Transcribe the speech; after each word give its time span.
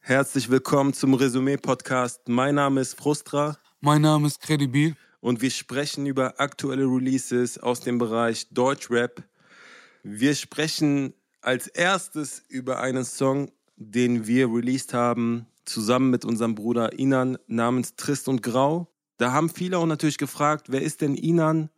Herzlich 0.00 0.50
willkommen 0.50 0.92
zum 0.94 1.14
Resümee-Podcast. 1.14 2.28
Mein 2.28 2.54
Name 2.54 2.80
ist 2.80 2.94
Frustra 2.96 3.58
Mein 3.80 4.02
Name 4.02 4.26
ist 4.26 4.40
Credibil. 4.40 4.96
und 5.20 5.42
wir 5.42 5.50
sprechen 5.50 6.06
über 6.06 6.40
aktuelle 6.40 6.84
Releases 6.84 7.58
aus 7.58 7.80
dem 7.80 7.98
Bereich 7.98 8.48
Deutschrap. 8.50 9.22
Wir 10.02 10.34
sprechen 10.34 11.12
als 11.42 11.66
erstes 11.66 12.42
über 12.48 12.80
einen 12.80 13.04
Song, 13.04 13.50
den 13.76 14.26
wir 14.26 14.48
released 14.48 14.94
haben, 14.94 15.46
zusammen 15.66 16.10
mit 16.10 16.24
unserem 16.24 16.54
Bruder 16.54 16.98
Inan 16.98 17.36
namens 17.46 17.94
Trist 17.96 18.26
und 18.28 18.42
Grau. 18.42 18.88
Da 19.18 19.32
haben 19.32 19.50
viele 19.50 19.76
auch 19.78 19.86
natürlich 19.86 20.18
gefragt, 20.18 20.66
wer 20.70 20.80
ist 20.82 21.02
denn 21.02 21.14
Inan? 21.14 21.68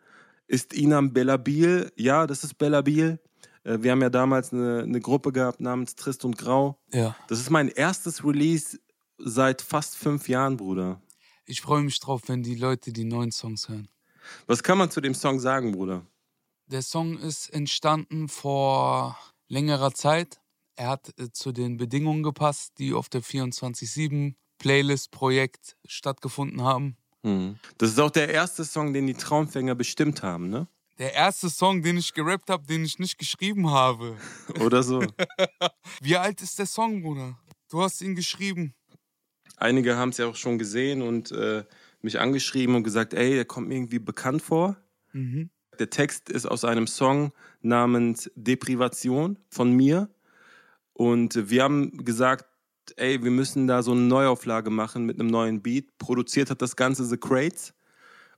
Ist 0.46 0.73
Inan 0.75 1.12
Bellabil? 1.12 1.91
Ja, 1.96 2.27
das 2.29 2.45
ist 2.45 2.57
Bellabil. 2.59 3.18
Äh, 3.64 3.79
Wir 3.80 3.92
haben 3.92 4.02
ja 4.02 4.10
damals 4.10 4.52
eine, 4.52 4.82
eine 4.82 5.00
Gruppe 5.00 5.32
gehabt 5.32 5.60
namens 5.60 5.94
Trist 5.94 6.24
und 6.24 6.38
Grau. 6.38 6.79
Ja. 6.92 7.16
Das 7.29 7.40
ist 7.40 7.50
mein 7.50 7.68
erstes 7.68 8.24
Release 8.24 8.79
seit 9.18 9.62
fast 9.62 9.96
fünf 9.96 10.29
Jahren, 10.29 10.57
Bruder. 10.57 11.00
Ich 11.44 11.61
freue 11.61 11.82
mich 11.82 11.98
drauf, 12.00 12.22
wenn 12.26 12.43
die 12.43 12.54
Leute 12.54 12.93
die 12.93 13.04
neuen 13.04 13.32
Songs 13.32 13.68
hören. 13.68 13.89
Was 14.46 14.62
kann 14.62 14.79
man 14.79 14.90
zu 14.90 15.00
dem 15.00 15.14
Song 15.14 15.40
sagen, 15.40 15.72
Bruder? 15.72 16.06
Der 16.67 16.82
Song 16.82 17.18
ist 17.18 17.48
entstanden 17.53 18.29
vor 18.29 19.18
längerer 19.48 19.92
Zeit. 19.92 20.40
Er 20.76 20.89
hat 20.89 21.12
äh, 21.18 21.31
zu 21.32 21.53
den 21.53 21.76
Bedingungen 21.76 22.22
gepasst, 22.22 22.75
die 22.79 22.94
auf 22.94 23.08
der 23.08 23.22
24-7 23.22 24.34
Playlist-Projekt 24.58 25.76
stattgefunden 25.84 26.62
haben. 26.62 26.96
Das 27.79 27.90
ist 27.90 28.00
auch 28.00 28.11
der 28.11 28.31
erste 28.31 28.64
Song, 28.64 28.92
den 28.92 29.06
die 29.06 29.14
Traumfänger 29.14 29.76
bestimmt 29.76 30.22
haben, 30.25 30.50
ne? 30.50 30.67
Der 30.99 31.14
erste 31.14 31.49
Song, 31.49 31.82
den 31.82 31.96
ich 31.96 32.12
gerappt 32.12 32.51
habe, 32.51 32.67
den 32.67 32.84
ich 32.84 32.98
nicht 32.98 33.19
geschrieben 33.19 33.70
habe. 33.70 34.17
Oder 34.61 34.83
so. 34.83 35.03
Wie 36.01 36.17
alt 36.17 36.42
ist 36.42 36.59
der 36.59 36.67
Song, 36.67 37.03
Bruder? 37.03 37.39
Du 37.70 37.81
hast 37.81 38.03
ihn 38.03 38.15
geschrieben. 38.15 38.75
Einige 39.56 39.97
haben 39.97 40.11
es 40.11 40.19
ja 40.19 40.27
auch 40.27 40.37
schon 40.37 40.59
gesehen 40.59 41.03
und 41.03 41.33
äh, 41.33 41.65
mich 42.03 42.21
angeschrieben 42.21 42.75
und 42.75 42.83
gesagt, 42.83 43.15
ey, 43.15 43.34
der 43.34 43.45
kommt 43.45 43.69
mir 43.69 43.77
irgendwie 43.77 43.99
bekannt 43.99 44.43
vor. 44.43 44.77
Mhm. 45.12 45.51
Der 45.79 45.89
Text 45.89 46.29
ist 46.29 46.47
aus 46.47 46.65
einem 46.65 46.87
Song 46.87 47.33
namens 47.61 48.31
Deprivation 48.34 49.39
von 49.49 49.73
mir. 49.73 50.11
Und 50.93 51.49
wir 51.49 51.62
haben 51.62 52.05
gesagt, 52.05 52.45
ey, 52.97 53.23
wir 53.23 53.31
müssen 53.31 53.67
da 53.67 53.83
so 53.83 53.93
eine 53.93 54.03
Neuauflage 54.03 54.71
machen 54.71 55.06
mit 55.06 55.19
einem 55.19 55.29
neuen 55.29 55.62
Beat. 55.62 55.97
Produziert 55.99 56.51
hat 56.51 56.61
das 56.61 56.77
Ganze 56.77 57.05
The 57.05 57.17
Crates. 57.17 57.73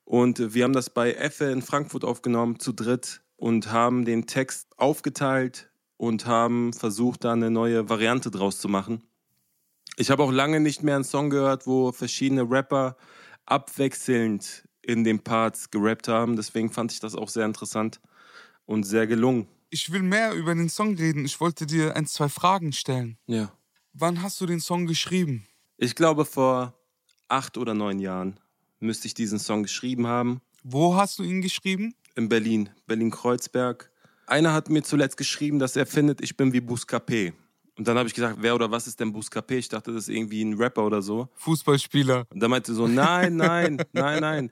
Und 0.05 0.55
wir 0.55 0.65
haben 0.65 0.73
das 0.73 0.91
bei 0.91 1.13
Effe 1.13 1.47
in 1.47 1.63
Frankfurt 1.63 2.05
aufgenommen, 2.05 2.59
zu 2.59 2.73
dritt, 2.73 3.23
und 3.37 3.73
haben 3.73 4.05
den 4.05 4.27
Text 4.27 4.69
aufgeteilt 4.79 5.71
und 5.97 6.27
haben 6.27 6.73
versucht, 6.73 7.25
da 7.25 7.33
eine 7.33 7.51
neue 7.51 7.89
Variante 7.89 8.31
draus 8.31 8.59
zu 8.59 8.69
machen. 8.69 9.03
Ich 9.97 10.11
habe 10.11 10.23
auch 10.23 10.33
lange 10.33 10.61
nicht 10.61 10.83
mehr 10.83 10.97
einen 10.97 11.05
Song 11.05 11.31
gehört, 11.31 11.67
wo 11.67 11.93
verschiedene 11.93 12.49
Rapper 12.51 12.97
abwechselnd 13.47 14.65
in 14.83 15.05
den 15.05 15.21
Parts 15.21 15.71
gerappt 15.71 16.09
haben. 16.09 16.37
Deswegen 16.37 16.71
fand 16.71 16.93
ich 16.93 17.01
das 17.01 17.15
auch 17.15 17.29
sehr 17.29 17.45
interessant 17.45 18.01
und 18.67 18.85
sehr 18.85 19.07
gelungen. 19.07 19.47
Ich 19.71 19.93
will 19.93 20.03
mehr 20.03 20.33
über 20.33 20.55
den 20.55 20.69
Song 20.69 20.95
reden. 20.97 21.25
Ich 21.25 21.41
wollte 21.41 21.67
dir 21.67 21.97
ein, 21.97 22.07
zwei 22.07 22.29
Fragen 22.29 22.73
stellen. 22.73 23.19
Ja. 23.27 23.53
Wann 23.93 24.23
hast 24.23 24.41
du 24.41 24.47
den 24.47 24.61
Song 24.61 24.87
geschrieben? 24.87 25.47
Ich 25.77 25.95
glaube, 25.95 26.25
vor 26.25 26.75
acht 27.29 27.57
oder 27.59 27.75
neun 27.75 27.99
Jahren 27.99 28.39
müsste 28.85 29.09
ich 29.09 29.15
diesen 29.15 29.39
Song 29.39 29.63
geschrieben 29.63 30.07
haben. 30.07 30.41
Wo 30.63 30.95
hast 30.95 31.19
du 31.19 31.23
ihn 31.23 31.43
geschrieben? 31.43 31.95
In 32.15 32.29
Berlin, 32.29 32.71
Berlin-Kreuzberg. 32.87 33.91
Einer 34.27 34.53
hat 34.53 34.71
mir 34.71 34.83
zuletzt 34.83 35.17
geschrieben, 35.17 35.59
dass 35.59 35.77
er 35.77 35.87
findet, 35.87 36.21
ich 36.23 36.37
bin 36.37 36.53
wie 36.53 36.61
Buscapé. 36.61 37.33
Und 37.77 37.89
dann 37.89 37.99
habe 37.99 38.07
ich 38.09 38.15
gesagt, 38.15 38.39
wer 38.41 38.55
oder 38.55 38.71
was 38.71 38.87
ist 38.87 39.01
denn 39.01 39.13
Buscapé? 39.13 39.57
Ich 39.57 39.69
dachte, 39.69 39.93
das 39.93 40.05
ist 40.05 40.15
irgendwie 40.15 40.43
ein 40.43 40.55
Rapper 40.55 40.87
oder 40.87 41.03
so. 41.03 41.29
Fußballspieler. 41.35 42.27
Und 42.31 42.41
dann 42.41 42.51
meinte 42.51 42.73
er 42.73 42.77
so, 42.77 42.87
nein, 42.87 43.37
nein, 43.37 43.83
nein, 43.93 44.21
nein. 44.21 44.51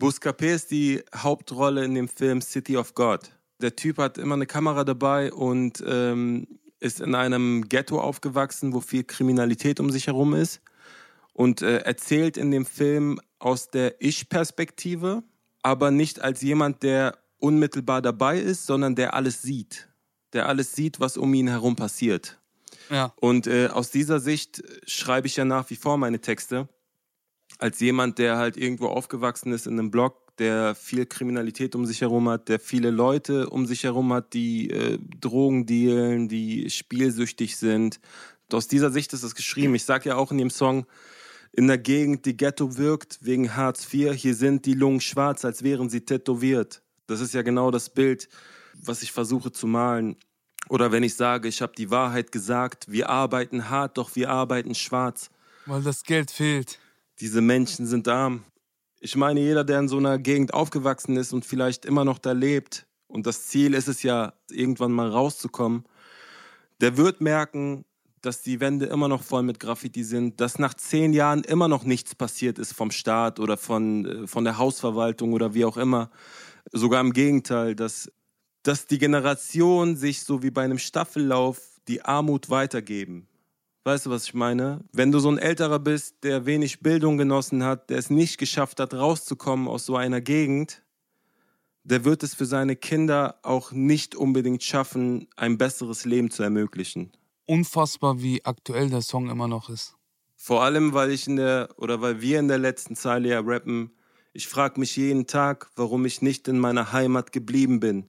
Buscapé 0.00 0.54
ist 0.54 0.70
die 0.70 1.02
Hauptrolle 1.14 1.84
in 1.84 1.94
dem 1.94 2.08
Film 2.08 2.40
City 2.40 2.76
of 2.76 2.94
God. 2.94 3.30
Der 3.60 3.76
Typ 3.76 3.98
hat 3.98 4.18
immer 4.18 4.34
eine 4.34 4.46
Kamera 4.46 4.84
dabei 4.84 5.32
und 5.32 5.84
ähm, 5.86 6.48
ist 6.80 7.00
in 7.00 7.14
einem 7.14 7.68
Ghetto 7.68 8.00
aufgewachsen, 8.00 8.72
wo 8.72 8.80
viel 8.80 9.04
Kriminalität 9.04 9.78
um 9.78 9.90
sich 9.90 10.08
herum 10.08 10.34
ist. 10.34 10.60
Und 11.32 11.62
äh, 11.62 11.78
erzählt 11.78 12.36
in 12.36 12.50
dem 12.50 12.66
Film 12.66 13.20
aus 13.38 13.70
der 13.70 14.00
Ich-Perspektive, 14.00 15.22
aber 15.62 15.90
nicht 15.90 16.20
als 16.20 16.42
jemand, 16.42 16.82
der 16.82 17.18
unmittelbar 17.38 18.02
dabei 18.02 18.38
ist, 18.38 18.66
sondern 18.66 18.94
der 18.94 19.14
alles 19.14 19.42
sieht. 19.42 19.88
Der 20.32 20.46
alles 20.46 20.74
sieht, 20.74 21.00
was 21.00 21.16
um 21.16 21.32
ihn 21.34 21.48
herum 21.48 21.76
passiert. 21.76 22.38
Ja. 22.90 23.12
Und 23.16 23.46
äh, 23.46 23.68
aus 23.68 23.90
dieser 23.90 24.20
Sicht 24.20 24.62
schreibe 24.86 25.26
ich 25.26 25.36
ja 25.36 25.44
nach 25.44 25.70
wie 25.70 25.76
vor 25.76 25.98
meine 25.98 26.20
Texte. 26.20 26.68
Als 27.58 27.80
jemand, 27.80 28.18
der 28.18 28.36
halt 28.36 28.56
irgendwo 28.56 28.86
aufgewachsen 28.86 29.52
ist 29.52 29.66
in 29.66 29.78
einem 29.78 29.90
Block, 29.90 30.36
der 30.38 30.74
viel 30.74 31.06
Kriminalität 31.06 31.74
um 31.74 31.84
sich 31.86 32.00
herum 32.00 32.28
hat, 32.28 32.48
der 32.48 32.58
viele 32.58 32.90
Leute 32.90 33.50
um 33.50 33.66
sich 33.66 33.84
herum 33.84 34.12
hat, 34.12 34.32
die 34.32 34.70
äh, 34.70 34.98
Drogen 35.20 35.66
dealen, 35.66 36.28
die 36.28 36.70
spielsüchtig 36.70 37.56
sind. 37.56 38.00
Und 38.48 38.56
aus 38.56 38.68
dieser 38.68 38.90
Sicht 38.90 39.12
ist 39.12 39.22
es 39.22 39.34
geschrieben. 39.34 39.74
Ich 39.74 39.84
sage 39.84 40.10
ja 40.10 40.16
auch 40.16 40.32
in 40.32 40.38
dem 40.38 40.50
Song, 40.50 40.86
in 41.52 41.66
der 41.66 41.78
Gegend, 41.78 42.24
die 42.24 42.36
Ghetto 42.36 42.76
wirkt, 42.76 43.18
wegen 43.20 43.54
Hartz 43.54 43.92
IV, 43.92 44.14
hier 44.14 44.34
sind 44.34 44.64
die 44.64 44.74
Lungen 44.74 45.00
schwarz, 45.00 45.44
als 45.44 45.62
wären 45.62 45.90
sie 45.90 46.00
tätowiert. 46.00 46.82
Das 47.06 47.20
ist 47.20 47.34
ja 47.34 47.42
genau 47.42 47.70
das 47.70 47.90
Bild, 47.90 48.28
was 48.74 49.02
ich 49.02 49.12
versuche 49.12 49.52
zu 49.52 49.66
malen. 49.66 50.16
Oder 50.68 50.92
wenn 50.92 51.02
ich 51.02 51.14
sage, 51.14 51.48
ich 51.48 51.60
habe 51.60 51.72
die 51.76 51.90
Wahrheit 51.90 52.32
gesagt, 52.32 52.90
wir 52.90 53.10
arbeiten 53.10 53.68
hart, 53.68 53.98
doch 53.98 54.16
wir 54.16 54.30
arbeiten 54.30 54.74
schwarz. 54.74 55.30
Weil 55.66 55.82
das 55.82 56.04
Geld 56.04 56.30
fehlt. 56.30 56.78
Diese 57.20 57.42
Menschen 57.42 57.86
sind 57.86 58.08
arm. 58.08 58.44
Ich 59.00 59.16
meine, 59.16 59.40
jeder, 59.40 59.64
der 59.64 59.80
in 59.80 59.88
so 59.88 59.98
einer 59.98 60.18
Gegend 60.18 60.54
aufgewachsen 60.54 61.16
ist 61.16 61.32
und 61.32 61.44
vielleicht 61.44 61.84
immer 61.84 62.04
noch 62.04 62.18
da 62.18 62.32
lebt, 62.32 62.86
und 63.08 63.26
das 63.26 63.46
Ziel 63.48 63.74
ist 63.74 63.88
es 63.88 64.02
ja, 64.02 64.32
irgendwann 64.50 64.92
mal 64.92 65.10
rauszukommen, 65.10 65.84
der 66.80 66.96
wird 66.96 67.20
merken, 67.20 67.84
dass 68.22 68.40
die 68.40 68.60
Wände 68.60 68.86
immer 68.86 69.08
noch 69.08 69.22
voll 69.22 69.42
mit 69.42 69.60
Graffiti 69.60 70.04
sind, 70.04 70.40
dass 70.40 70.58
nach 70.58 70.74
zehn 70.74 71.12
Jahren 71.12 71.42
immer 71.44 71.68
noch 71.68 71.84
nichts 71.84 72.14
passiert 72.14 72.58
ist 72.58 72.72
vom 72.72 72.90
Staat 72.90 73.40
oder 73.40 73.56
von, 73.56 74.06
äh, 74.06 74.26
von 74.26 74.44
der 74.44 74.58
Hausverwaltung 74.58 75.32
oder 75.32 75.54
wie 75.54 75.64
auch 75.64 75.76
immer. 75.76 76.10
Sogar 76.70 77.00
im 77.00 77.12
Gegenteil, 77.12 77.74
dass, 77.74 78.10
dass 78.62 78.86
die 78.86 78.98
Generation 78.98 79.96
sich 79.96 80.22
so 80.22 80.42
wie 80.42 80.50
bei 80.50 80.62
einem 80.62 80.78
Staffellauf 80.78 81.60
die 81.88 82.02
Armut 82.04 82.48
weitergeben. 82.48 83.26
Weißt 83.84 84.06
du, 84.06 84.10
was 84.10 84.26
ich 84.26 84.34
meine? 84.34 84.84
Wenn 84.92 85.10
du 85.10 85.18
so 85.18 85.28
ein 85.28 85.38
älterer 85.38 85.80
bist, 85.80 86.22
der 86.22 86.46
wenig 86.46 86.80
Bildung 86.80 87.18
genossen 87.18 87.64
hat, 87.64 87.90
der 87.90 87.98
es 87.98 88.10
nicht 88.10 88.38
geschafft 88.38 88.78
hat, 88.78 88.94
rauszukommen 88.94 89.66
aus 89.66 89.84
so 89.86 89.96
einer 89.96 90.20
Gegend, 90.20 90.82
der 91.82 92.04
wird 92.04 92.22
es 92.22 92.34
für 92.34 92.46
seine 92.46 92.76
Kinder 92.76 93.40
auch 93.42 93.72
nicht 93.72 94.14
unbedingt 94.14 94.62
schaffen, 94.62 95.26
ein 95.34 95.58
besseres 95.58 96.04
Leben 96.04 96.30
zu 96.30 96.44
ermöglichen. 96.44 97.10
Unfassbar, 97.46 98.22
wie 98.22 98.44
aktuell 98.44 98.90
der 98.90 99.02
Song 99.02 99.30
immer 99.30 99.48
noch 99.48 99.68
ist. 99.68 99.96
Vor 100.36 100.62
allem, 100.62 100.92
weil 100.92 101.10
ich 101.10 101.26
in 101.26 101.36
der, 101.36 101.68
oder 101.76 102.00
weil 102.00 102.20
wir 102.20 102.38
in 102.40 102.48
der 102.48 102.58
letzten 102.58 102.96
Zeile 102.96 103.28
ja 103.28 103.40
rappen, 103.40 103.92
ich 104.32 104.48
frage 104.48 104.80
mich 104.80 104.96
jeden 104.96 105.26
Tag, 105.26 105.70
warum 105.76 106.04
ich 106.06 106.22
nicht 106.22 106.48
in 106.48 106.58
meiner 106.58 106.92
Heimat 106.92 107.32
geblieben 107.32 107.80
bin. 107.80 108.08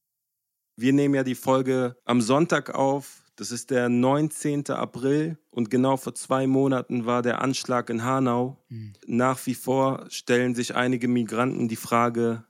Wir 0.76 0.94
nehmen 0.94 1.16
ja 1.16 1.24
die 1.24 1.36
Folge 1.36 1.98
am 2.06 2.22
Sonntag 2.22 2.74
auf. 2.74 3.24
Das 3.36 3.52
ist 3.52 3.72
der 3.72 3.90
19. 3.90 4.70
April 4.70 5.38
und 5.50 5.70
genau 5.70 5.98
vor 5.98 6.16
zwei 6.16 6.48
Monaten 6.48 7.06
war 7.06 7.22
der 7.22 7.42
Anschlag 7.42 7.90
in 7.90 8.04
Hanau. 8.04 8.64
Nach 9.06 9.44
wie 9.46 9.56
vor 9.56 10.06
stellen 10.10 10.56
sich 10.56 10.76
einige 10.76 11.08
Migranten 11.08 11.68
die 11.68 11.76
Frage, 11.76 12.46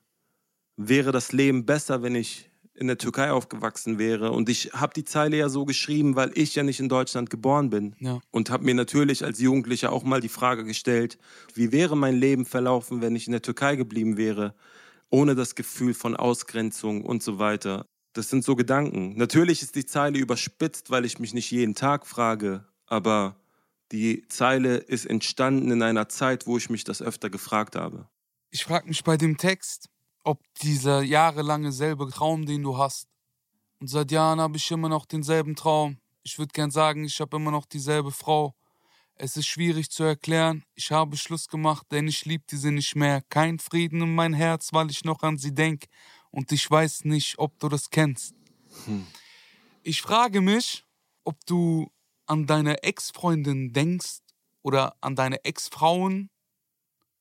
wäre 0.77 1.11
das 1.11 1.31
Leben 1.31 1.65
besser, 1.65 2.03
wenn 2.03 2.15
ich 2.15 2.49
in 2.75 2.87
der 2.87 2.97
Türkei 2.97 3.31
aufgewachsen 3.31 3.99
wäre? 3.99 4.31
Und 4.31 4.49
ich 4.49 4.71
habe 4.73 4.93
die 4.93 5.03
Zeile 5.03 5.37
ja 5.37 5.49
so 5.49 5.65
geschrieben, 5.65 6.15
weil 6.15 6.31
ich 6.35 6.55
ja 6.55 6.63
nicht 6.63 6.79
in 6.79 6.89
Deutschland 6.89 7.29
geboren 7.29 7.69
bin. 7.69 7.95
Ja. 7.99 8.19
Und 8.31 8.49
habe 8.49 8.65
mir 8.65 8.75
natürlich 8.75 9.23
als 9.23 9.39
Jugendlicher 9.39 9.91
auch 9.91 10.03
mal 10.03 10.21
die 10.21 10.29
Frage 10.29 10.63
gestellt, 10.63 11.17
wie 11.53 11.71
wäre 11.71 11.95
mein 11.95 12.15
Leben 12.15 12.45
verlaufen, 12.45 13.01
wenn 13.01 13.15
ich 13.15 13.27
in 13.27 13.31
der 13.31 13.41
Türkei 13.41 13.75
geblieben 13.75 14.17
wäre, 14.17 14.55
ohne 15.09 15.35
das 15.35 15.55
Gefühl 15.55 15.93
von 15.93 16.15
Ausgrenzung 16.15 17.03
und 17.03 17.21
so 17.21 17.39
weiter. 17.39 17.85
Das 18.13 18.29
sind 18.29 18.43
so 18.43 18.55
Gedanken. 18.55 19.15
Natürlich 19.17 19.61
ist 19.61 19.75
die 19.75 19.85
Zeile 19.85 20.19
überspitzt, 20.19 20.91
weil 20.91 21.05
ich 21.05 21.19
mich 21.19 21.33
nicht 21.33 21.49
jeden 21.51 21.75
Tag 21.75 22.05
frage, 22.05 22.65
aber 22.85 23.35
die 23.91 24.27
Zeile 24.27 24.77
ist 24.77 25.05
entstanden 25.05 25.71
in 25.71 25.83
einer 25.83 26.09
Zeit, 26.09 26.47
wo 26.47 26.57
ich 26.57 26.69
mich 26.69 26.83
das 26.83 27.01
öfter 27.01 27.29
gefragt 27.29 27.75
habe. 27.75 28.07
Ich 28.49 28.63
frage 28.65 28.87
mich 28.87 29.03
bei 29.03 29.17
dem 29.17 29.37
Text, 29.37 29.89
ob 30.23 30.41
dieser 30.61 31.01
jahrelange 31.01 31.71
selbe 31.71 32.09
Traum, 32.09 32.45
den 32.45 32.63
du 32.63 32.77
hast. 32.77 33.07
Und 33.79 33.87
seit 33.87 34.11
Jahren 34.11 34.39
habe 34.39 34.57
ich 34.57 34.71
immer 34.71 34.89
noch 34.89 35.05
denselben 35.05 35.55
Traum. 35.55 35.97
Ich 36.23 36.39
würde 36.39 36.53
gern 36.53 36.71
sagen, 36.71 37.03
ich 37.03 37.19
habe 37.19 37.35
immer 37.35 37.51
noch 37.51 37.65
dieselbe 37.65 38.11
Frau. 38.11 38.55
Es 39.15 39.35
ist 39.37 39.47
schwierig 39.47 39.91
zu 39.91 40.03
erklären. 40.03 40.63
Ich 40.73 40.91
habe 40.91 41.17
Schluss 41.17 41.47
gemacht, 41.47 41.85
denn 41.91 42.07
ich 42.07 42.25
liebte 42.25 42.57
sie 42.57 42.71
nicht 42.71 42.95
mehr. 42.95 43.21
Kein 43.29 43.59
Frieden 43.59 44.01
in 44.01 44.15
mein 44.15 44.33
Herz, 44.33 44.71
weil 44.71 44.89
ich 44.89 45.03
noch 45.03 45.21
an 45.21 45.37
sie 45.37 45.53
denk. 45.53 45.85
Und 46.31 46.51
ich 46.51 46.69
weiß 46.69 47.03
nicht, 47.05 47.37
ob 47.37 47.59
du 47.59 47.67
das 47.67 47.89
kennst. 47.89 48.33
Ich 49.83 50.01
frage 50.01 50.41
mich, 50.41 50.85
ob 51.25 51.45
du 51.45 51.91
an 52.25 52.47
deine 52.47 52.81
Ex-Freundin 52.83 53.73
denkst 53.73 54.19
oder 54.61 54.95
an 55.01 55.15
deine 55.15 55.43
Ex-Frauen 55.43 56.29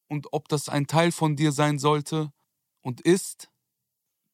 und 0.09 0.29
ob 0.33 0.49
das 0.49 0.69
ein 0.69 0.87
Teil 0.87 1.11
von 1.11 1.35
dir 1.35 1.51
sein 1.53 1.79
sollte 1.79 2.33
und 2.83 3.01
ist? 3.01 3.49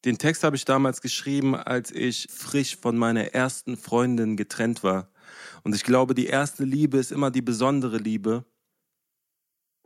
Den 0.05 0.19
Text 0.19 0.45
habe 0.45 0.56
ich 0.56 0.65
damals 0.65 1.00
geschrieben, 1.00 1.55
als 1.55 1.91
ich 1.91 2.29
frisch 2.31 2.77
von 2.77 2.97
meiner 2.97 3.35
ersten 3.35 3.77
Freundin 3.77 4.37
getrennt 4.37 4.83
war. 4.83 5.11
Und 5.65 5.75
ich 5.75 5.83
glaube, 5.83 6.15
die 6.15 6.27
erste 6.27 6.65
Liebe 6.65 6.99
ist 6.99 7.12
immer 7.12 7.31
die 7.31 7.43
besondere 7.43 7.99
Liebe. 7.99 8.45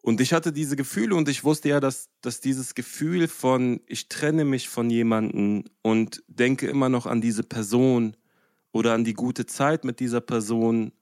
Und 0.03 0.20
ich 0.20 0.32
hatte 0.32 0.53
diese 0.53 0.76
Gefühle 0.76 1.14
und 1.14 1.29
ich 1.29 1.44
wusste 1.44 1.69
ja, 1.69 1.81
dass, 1.81 2.11
dass 2.20 2.41
dieses 2.41 2.75
Gefühl 2.75 3.29
von, 3.29 3.81
ich 3.87 4.09
trenne 4.09 4.44
mich 4.44 4.69
von 4.69 4.91
jemandem 4.91 5.65
und 5.81 6.25
denke 6.26 6.67
immer 6.67 6.88
noch 6.88 7.06
an 7.06 7.20
diese 7.20 7.44
Person 7.44 8.17
oder 8.73 8.94
an 8.94 9.05
die 9.05 9.15
gute 9.15 9.47
Zeit 9.47 9.85
mit 9.85 10.00
dieser 10.00 10.20
Person, 10.20 10.93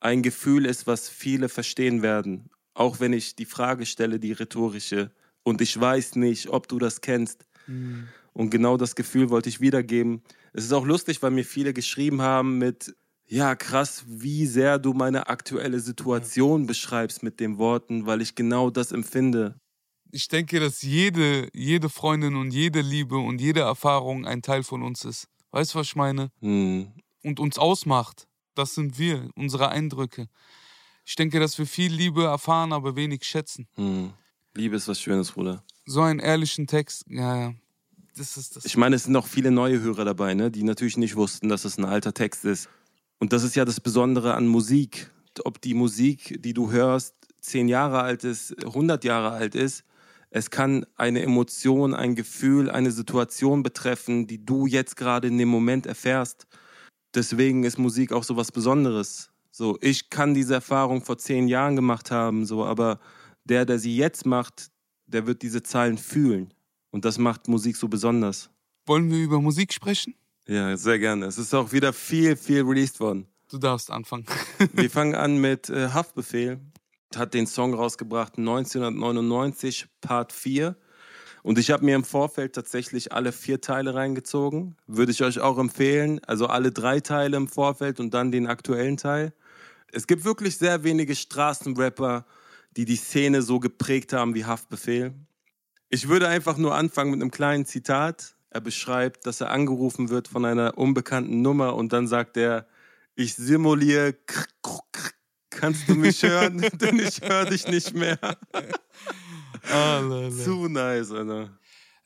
ein 0.00 0.22
Gefühl 0.22 0.66
ist, 0.66 0.88
was 0.88 1.08
viele 1.08 1.48
verstehen 1.48 2.02
werden. 2.02 2.50
Auch 2.74 2.98
wenn 2.98 3.12
ich 3.12 3.36
die 3.36 3.44
Frage 3.44 3.86
stelle, 3.86 4.18
die 4.18 4.32
rhetorische, 4.32 5.12
und 5.42 5.60
ich 5.60 5.78
weiß 5.78 6.16
nicht, 6.16 6.48
ob 6.48 6.68
du 6.68 6.78
das 6.78 7.00
kennst. 7.00 7.46
Mhm. 7.66 8.08
Und 8.32 8.50
genau 8.50 8.76
das 8.76 8.94
Gefühl 8.94 9.30
wollte 9.30 9.48
ich 9.48 9.60
wiedergeben. 9.60 10.22
Es 10.52 10.64
ist 10.64 10.72
auch 10.72 10.86
lustig, 10.86 11.22
weil 11.22 11.30
mir 11.30 11.44
viele 11.44 11.72
geschrieben 11.72 12.22
haben 12.22 12.58
mit, 12.58 12.94
ja, 13.26 13.54
krass, 13.54 14.04
wie 14.06 14.46
sehr 14.46 14.78
du 14.78 14.92
meine 14.92 15.28
aktuelle 15.28 15.80
Situation 15.80 16.66
beschreibst 16.66 17.22
mit 17.22 17.40
den 17.40 17.58
Worten, 17.58 18.06
weil 18.06 18.20
ich 18.20 18.34
genau 18.34 18.70
das 18.70 18.92
empfinde. 18.92 19.56
Ich 20.10 20.28
denke, 20.28 20.60
dass 20.60 20.82
jede, 20.82 21.48
jede 21.54 21.88
Freundin 21.88 22.36
und 22.36 22.50
jede 22.50 22.82
Liebe 22.82 23.16
und 23.16 23.40
jede 23.40 23.60
Erfahrung 23.60 24.26
ein 24.26 24.42
Teil 24.42 24.62
von 24.62 24.82
uns 24.82 25.04
ist. 25.04 25.28
Weißt 25.50 25.74
du, 25.74 25.78
was 25.78 25.86
ich 25.86 25.96
meine? 25.96 26.30
Hm. 26.40 26.92
Und 27.22 27.40
uns 27.40 27.58
ausmacht. 27.58 28.26
Das 28.54 28.74
sind 28.74 28.98
wir, 28.98 29.30
unsere 29.34 29.70
Eindrücke. 29.70 30.28
Ich 31.06 31.16
denke, 31.16 31.40
dass 31.40 31.58
wir 31.58 31.66
viel 31.66 31.92
Liebe 31.92 32.24
erfahren, 32.24 32.72
aber 32.72 32.96
wenig 32.96 33.24
schätzen. 33.24 33.66
Hm. 33.76 34.12
Liebe 34.54 34.76
ist 34.76 34.88
was 34.88 35.00
Schönes, 35.00 35.32
Bruder. 35.32 35.64
So 35.86 36.02
einen 36.02 36.20
ehrlichen 36.20 36.66
Text, 36.66 37.04
ja, 37.08 37.36
ja. 37.36 37.54
Das 38.16 38.36
ist 38.36 38.56
das. 38.56 38.66
Ich 38.66 38.76
meine, 38.76 38.96
es 38.96 39.04
sind 39.04 39.12
noch 39.12 39.26
viele 39.26 39.50
neue 39.50 39.80
Hörer 39.80 40.04
dabei, 40.04 40.34
ne, 40.34 40.50
die 40.50 40.62
natürlich 40.62 40.98
nicht 40.98 41.16
wussten, 41.16 41.48
dass 41.48 41.64
es 41.64 41.78
ein 41.78 41.84
alter 41.84 42.12
Text 42.12 42.44
ist. 42.44 42.68
Und 43.18 43.32
das 43.32 43.42
ist 43.42 43.56
ja 43.56 43.64
das 43.64 43.80
Besondere 43.80 44.34
an 44.34 44.46
Musik. 44.46 45.10
Ob 45.44 45.60
die 45.62 45.72
Musik, 45.72 46.42
die 46.42 46.52
du 46.52 46.70
hörst, 46.70 47.14
zehn 47.40 47.68
Jahre 47.68 48.02
alt 48.02 48.24
ist, 48.24 48.62
100 48.62 49.02
Jahre 49.04 49.30
alt 49.30 49.54
ist, 49.54 49.84
es 50.30 50.50
kann 50.50 50.86
eine 50.96 51.22
Emotion, 51.22 51.94
ein 51.94 52.14
Gefühl, 52.14 52.70
eine 52.70 52.90
Situation 52.90 53.62
betreffen, 53.62 54.26
die 54.26 54.44
du 54.44 54.66
jetzt 54.66 54.96
gerade 54.96 55.28
in 55.28 55.38
dem 55.38 55.48
Moment 55.48 55.86
erfährst. 55.86 56.46
Deswegen 57.14 57.64
ist 57.64 57.78
Musik 57.78 58.12
auch 58.12 58.24
so 58.24 58.36
was 58.36 58.52
Besonderes. 58.52 59.30
So, 59.50 59.78
ich 59.82 60.08
kann 60.08 60.32
diese 60.32 60.54
Erfahrung 60.54 61.04
vor 61.04 61.18
zehn 61.18 61.48
Jahren 61.48 61.76
gemacht 61.76 62.10
haben, 62.10 62.46
so, 62.46 62.64
aber 62.64 62.98
der, 63.44 63.64
der 63.64 63.78
sie 63.78 63.96
jetzt 63.96 64.26
macht, 64.26 64.70
der 65.06 65.26
wird 65.26 65.42
diese 65.42 65.62
Zahlen 65.62 65.98
fühlen. 65.98 66.54
Und 66.90 67.04
das 67.04 67.18
macht 67.18 67.48
Musik 67.48 67.76
so 67.76 67.88
besonders. 67.88 68.50
Wollen 68.86 69.10
wir 69.10 69.18
über 69.18 69.40
Musik 69.40 69.72
sprechen? 69.72 70.14
Ja, 70.46 70.76
sehr 70.76 70.98
gerne. 70.98 71.26
Es 71.26 71.38
ist 71.38 71.54
auch 71.54 71.72
wieder 71.72 71.92
viel, 71.92 72.36
viel 72.36 72.62
released 72.62 73.00
worden. 73.00 73.26
Du 73.48 73.58
darfst 73.58 73.90
anfangen. 73.90 74.24
Wir 74.72 74.90
fangen 74.90 75.14
an 75.14 75.36
mit 75.40 75.68
äh, 75.68 75.90
Haftbefehl. 75.90 76.58
Hat 77.14 77.34
den 77.34 77.46
Song 77.46 77.74
rausgebracht 77.74 78.38
1999, 78.38 79.86
Part 80.00 80.32
4. 80.32 80.74
Und 81.42 81.58
ich 81.58 81.70
habe 81.70 81.84
mir 81.84 81.94
im 81.94 82.04
Vorfeld 82.04 82.54
tatsächlich 82.54 83.12
alle 83.12 83.32
vier 83.32 83.60
Teile 83.60 83.94
reingezogen. 83.94 84.76
Würde 84.86 85.12
ich 85.12 85.22
euch 85.22 85.40
auch 85.40 85.58
empfehlen. 85.58 86.20
Also 86.24 86.46
alle 86.46 86.72
drei 86.72 87.00
Teile 87.00 87.36
im 87.36 87.48
Vorfeld 87.48 88.00
und 88.00 88.14
dann 88.14 88.32
den 88.32 88.46
aktuellen 88.46 88.96
Teil. 88.96 89.34
Es 89.92 90.06
gibt 90.06 90.24
wirklich 90.24 90.56
sehr 90.56 90.84
wenige 90.84 91.14
Straßenrapper, 91.14 92.24
die 92.76 92.84
die 92.84 92.96
Szene 92.96 93.42
so 93.42 93.60
geprägt 93.60 94.12
haben 94.12 94.34
wie 94.34 94.44
Haftbefehl. 94.44 95.14
Ich 95.88 96.08
würde 96.08 96.28
einfach 96.28 96.56
nur 96.56 96.74
anfangen 96.74 97.10
mit 97.10 97.20
einem 97.20 97.30
kleinen 97.30 97.66
Zitat. 97.66 98.34
Er 98.50 98.60
beschreibt, 98.60 99.26
dass 99.26 99.40
er 99.40 99.50
angerufen 99.50 100.08
wird 100.08 100.28
von 100.28 100.44
einer 100.44 100.76
unbekannten 100.78 101.42
Nummer 101.42 101.74
und 101.74 101.92
dann 101.92 102.06
sagt 102.06 102.36
er, 102.36 102.66
ich 103.14 103.34
simuliere, 103.34 104.14
kannst 105.50 105.88
du 105.88 105.94
mich 105.94 106.22
hören? 106.22 106.58
Denn 106.80 106.98
ich 106.98 107.20
höre 107.20 107.46
dich 107.46 107.66
nicht 107.66 107.94
mehr. 107.94 108.18
ah, 109.70 110.00
Zu 110.30 110.68
nice, 110.68 111.12
Alter. 111.12 111.58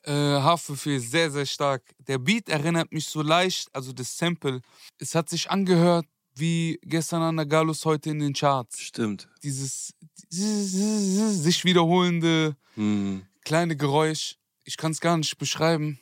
Äh, 0.02 0.12
Haftbefehl, 0.12 1.00
sehr, 1.00 1.30
sehr 1.30 1.46
stark. 1.46 1.82
Der 2.06 2.18
Beat 2.18 2.48
erinnert 2.48 2.92
mich 2.92 3.06
so 3.06 3.22
leicht, 3.22 3.68
also 3.72 3.92
das 3.92 4.16
Sample, 4.16 4.60
es 4.98 5.14
hat 5.14 5.28
sich 5.28 5.50
angehört 5.50 6.06
wie 6.36 6.78
gestern 6.82 7.22
an 7.22 7.36
der 7.36 7.46
Galus 7.46 7.84
heute 7.84 8.10
in 8.10 8.20
den 8.20 8.32
Charts. 8.32 8.80
Stimmt. 8.80 9.28
Dieses 9.42 9.94
sich 10.28 11.64
wiederholende 11.64 12.56
hm. 12.75 13.26
kleine 13.44 13.76
Geräusch. 13.76 14.37
Ich 14.64 14.76
kann 14.76 14.93
es 14.93 15.00
gar 15.00 15.17
nicht 15.17 15.38
beschreiben. 15.38 16.00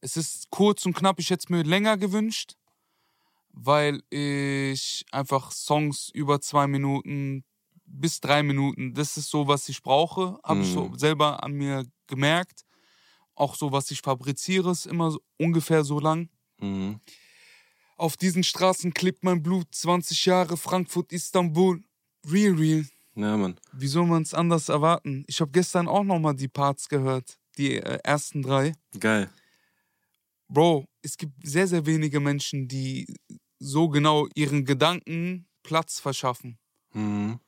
Es 0.00 0.16
ist 0.16 0.50
kurz 0.50 0.86
und 0.86 0.94
knapp. 0.94 1.18
Ich 1.20 1.30
hätte 1.30 1.44
es 1.44 1.48
mir 1.48 1.62
länger 1.62 1.96
gewünscht, 1.96 2.56
weil 3.52 4.02
ich 4.10 5.04
einfach 5.12 5.52
Songs 5.52 6.10
über 6.12 6.40
zwei 6.40 6.66
Minuten 6.66 7.44
bis 7.90 8.20
drei 8.20 8.42
Minuten, 8.42 8.94
das 8.94 9.16
ist 9.16 9.30
so, 9.30 9.48
was 9.48 9.68
ich 9.68 9.82
brauche, 9.82 10.38
habe 10.44 10.56
mhm. 10.56 10.62
ich 10.62 10.72
so 10.72 10.88
mhm. 10.88 10.98
selber 10.98 11.42
an 11.42 11.52
mir 11.52 11.84
gemerkt. 12.06 12.64
Auch 13.34 13.54
so, 13.54 13.72
was 13.72 13.90
ich 13.90 14.00
fabriziere, 14.00 14.70
ist 14.70 14.86
immer 14.86 15.10
so, 15.10 15.20
ungefähr 15.38 15.84
so 15.84 15.98
lang. 15.98 16.28
Mhm. 16.60 17.00
Auf 17.96 18.16
diesen 18.16 18.44
Straßen 18.44 18.94
klebt 18.94 19.24
mein 19.24 19.42
Blut, 19.42 19.74
20 19.74 20.24
Jahre 20.26 20.56
Frankfurt, 20.56 21.12
Istanbul. 21.12 21.82
Real, 22.30 22.54
real. 22.54 22.86
Ja, 23.20 23.36
Mann. 23.36 23.56
Wie 23.72 23.86
soll 23.86 24.06
man 24.06 24.22
es 24.22 24.34
anders 24.34 24.68
erwarten? 24.68 25.24
Ich 25.26 25.40
habe 25.40 25.50
gestern 25.50 25.88
auch 25.88 26.04
nochmal 26.04 26.34
die 26.34 26.48
Parts 26.48 26.88
gehört, 26.88 27.38
die 27.58 27.76
äh, 27.76 27.98
ersten 28.02 28.42
drei. 28.42 28.74
Geil. 28.98 29.28
Bro, 30.48 30.86
es 31.02 31.16
gibt 31.16 31.34
sehr, 31.46 31.66
sehr 31.66 31.84
wenige 31.86 32.18
Menschen, 32.18 32.66
die 32.66 33.06
so 33.58 33.88
genau 33.88 34.26
ihren 34.34 34.64
Gedanken 34.64 35.46
Platz 35.62 36.00
verschaffen. 36.00 36.58
Mhm. 36.92 37.38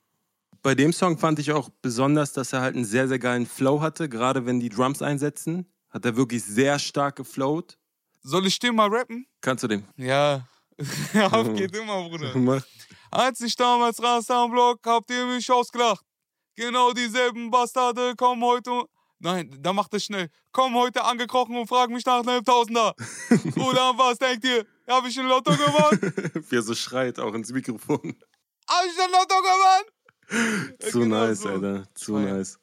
Bei 0.61 0.75
dem 0.75 0.93
Song 0.93 1.17
fand 1.17 1.39
ich 1.39 1.51
auch 1.51 1.69
besonders, 1.81 2.31
dass 2.31 2.53
er 2.53 2.61
halt 2.61 2.75
einen 2.75 2.85
sehr, 2.85 3.07
sehr 3.07 3.19
geilen 3.19 3.45
Flow 3.45 3.81
hatte, 3.81 4.07
gerade 4.07 4.45
wenn 4.45 4.59
die 4.59 4.69
Drums 4.69 5.01
einsetzen. 5.01 5.65
Hat 5.89 6.05
er 6.05 6.15
wirklich 6.15 6.43
sehr 6.43 6.79
stark 6.79 7.17
geflowt. 7.17 7.77
Soll 8.21 8.47
ich 8.47 8.57
den 8.59 8.75
mal 8.75 8.87
rappen? 8.87 9.27
Kannst 9.41 9.63
du 9.63 9.67
den? 9.67 9.83
Ja. 9.97 10.47
Auf 11.31 11.53
geht 11.53 11.75
immer, 11.75 12.09
Bruder. 12.09 12.31
Mach. 12.37 12.63
Als 13.11 13.41
ich 13.41 13.55
damals 13.55 14.01
raus 14.01 14.29
am 14.29 14.51
Block, 14.51 14.79
habt 14.85 15.09
ihr 15.11 15.25
mich 15.25 15.49
ausgelacht. 15.51 16.03
Genau 16.55 16.91
dieselben 16.93 17.49
Bastarde 17.51 18.15
kommen 18.15 18.43
heute 18.43 18.85
Nein, 19.23 19.57
da 19.61 19.71
macht 19.71 19.93
es 19.93 20.03
schnell. 20.03 20.27
Komm 20.51 20.75
heute 20.75 21.01
angekrochen 21.01 21.55
und 21.55 21.65
frag 21.67 21.89
mich 21.89 22.05
nach 22.05 22.27
einem 22.27 22.43
Tausender. 22.43 22.93
Bruder, 23.55 23.93
was 23.95 24.17
denkt 24.17 24.43
ihr? 24.43 24.65
Hab 24.85 25.07
ich 25.07 25.17
ein 25.17 25.27
Lotto 25.27 25.51
gewonnen? 25.51 26.43
Wie 26.49 26.55
er 26.57 26.61
so 26.61 26.75
schreit, 26.75 27.19
auch 27.19 27.33
ins 27.33 27.49
Mikrofon. 27.53 28.17
Hab 28.67 28.85
ich 28.85 29.01
ein 29.01 29.11
Lotto 29.11 29.35
gewonnen? 29.41 30.75
Zu 30.79 30.99
genau 30.99 31.27
nice, 31.27 31.39
so. 31.39 31.49
Alter. 31.49 31.87
Zu 31.95 32.15
Feier. 32.15 32.33
nice. 32.33 32.59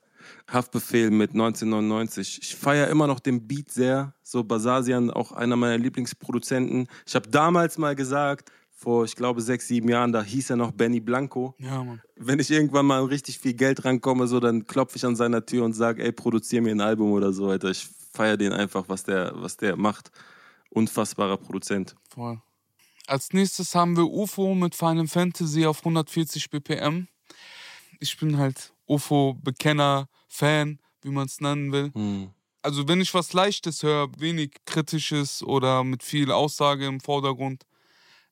Haftbefehl 0.48 1.10
mit 1.10 1.30
1999. 1.30 2.40
Ich 2.42 2.56
feiere 2.56 2.88
immer 2.88 3.06
noch 3.06 3.20
den 3.20 3.46
Beat 3.46 3.70
sehr. 3.70 4.14
So 4.22 4.44
Basasian, 4.44 5.10
auch 5.10 5.32
einer 5.32 5.56
meiner 5.56 5.78
Lieblingsproduzenten. 5.78 6.88
Ich 7.06 7.14
habe 7.14 7.28
damals 7.28 7.78
mal 7.78 7.94
gesagt, 7.94 8.50
vor, 8.80 9.04
ich 9.04 9.14
glaube, 9.14 9.42
sechs, 9.42 9.68
sieben 9.68 9.90
Jahren, 9.90 10.10
da 10.10 10.22
hieß 10.22 10.50
er 10.50 10.56
noch 10.56 10.72
Benny 10.72 11.00
Blanco. 11.00 11.54
Ja, 11.58 11.84
Mann. 11.84 12.00
Wenn 12.16 12.38
ich 12.38 12.50
irgendwann 12.50 12.86
mal 12.86 13.04
richtig 13.04 13.38
viel 13.38 13.52
Geld 13.52 13.84
rankomme, 13.84 14.26
so, 14.26 14.40
dann 14.40 14.66
klopfe 14.66 14.96
ich 14.96 15.04
an 15.04 15.16
seiner 15.16 15.44
Tür 15.44 15.66
und 15.66 15.74
sage, 15.74 16.02
ey, 16.02 16.12
produziere 16.12 16.62
mir 16.62 16.70
ein 16.70 16.80
Album 16.80 17.12
oder 17.12 17.32
so, 17.32 17.48
Alter. 17.48 17.70
Ich 17.70 17.86
feiere 18.12 18.38
den 18.38 18.54
einfach, 18.54 18.84
was 18.88 19.04
der, 19.04 19.32
was 19.34 19.58
der 19.58 19.76
macht. 19.76 20.10
Unfassbarer 20.70 21.36
Produzent. 21.36 21.94
Voll. 22.08 22.40
Als 23.06 23.32
nächstes 23.32 23.74
haben 23.74 23.96
wir 23.96 24.04
UFO 24.04 24.54
mit 24.54 24.74
Final 24.74 25.08
Fantasy 25.08 25.66
auf 25.66 25.80
140 25.80 26.48
BPM. 26.48 27.06
Ich 27.98 28.16
bin 28.18 28.38
halt 28.38 28.72
UFO-Bekenner, 28.86 30.08
Fan, 30.30 30.78
wie 31.02 31.10
man 31.10 31.26
es 31.26 31.40
nennen 31.40 31.72
will. 31.72 31.90
Hm. 31.92 32.30
Also 32.62 32.86
wenn 32.88 33.00
ich 33.00 33.12
was 33.12 33.32
Leichtes 33.32 33.82
höre, 33.82 34.08
wenig 34.18 34.52
Kritisches 34.64 35.42
oder 35.42 35.82
mit 35.82 36.02
viel 36.02 36.30
Aussage 36.30 36.86
im 36.86 37.00
Vordergrund, 37.00 37.66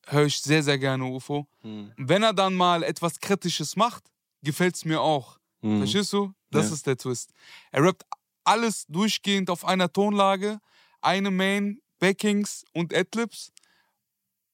höre 0.07 0.25
ich 0.25 0.39
sehr, 0.39 0.63
sehr 0.63 0.79
gerne 0.79 1.03
UFO. 1.03 1.45
Hm. 1.61 1.91
Wenn 1.97 2.23
er 2.23 2.33
dann 2.33 2.55
mal 2.55 2.83
etwas 2.83 3.19
Kritisches 3.19 3.75
macht, 3.75 4.05
gefällt 4.41 4.75
es 4.75 4.85
mir 4.85 5.01
auch. 5.01 5.37
Hm. 5.61 5.79
Verstehst 5.79 6.13
du? 6.13 6.33
Das 6.51 6.69
ja. 6.69 6.73
ist 6.73 6.87
der 6.87 6.97
Twist. 6.97 7.31
Er 7.71 7.83
rappt 7.83 8.05
alles 8.45 8.85
durchgehend 8.87 9.49
auf 9.49 9.65
einer 9.65 9.91
Tonlage, 9.91 10.59
eine 11.01 11.31
Main, 11.31 11.81
Backings 11.99 12.63
und 12.73 12.93
Adlibs. 12.95 13.51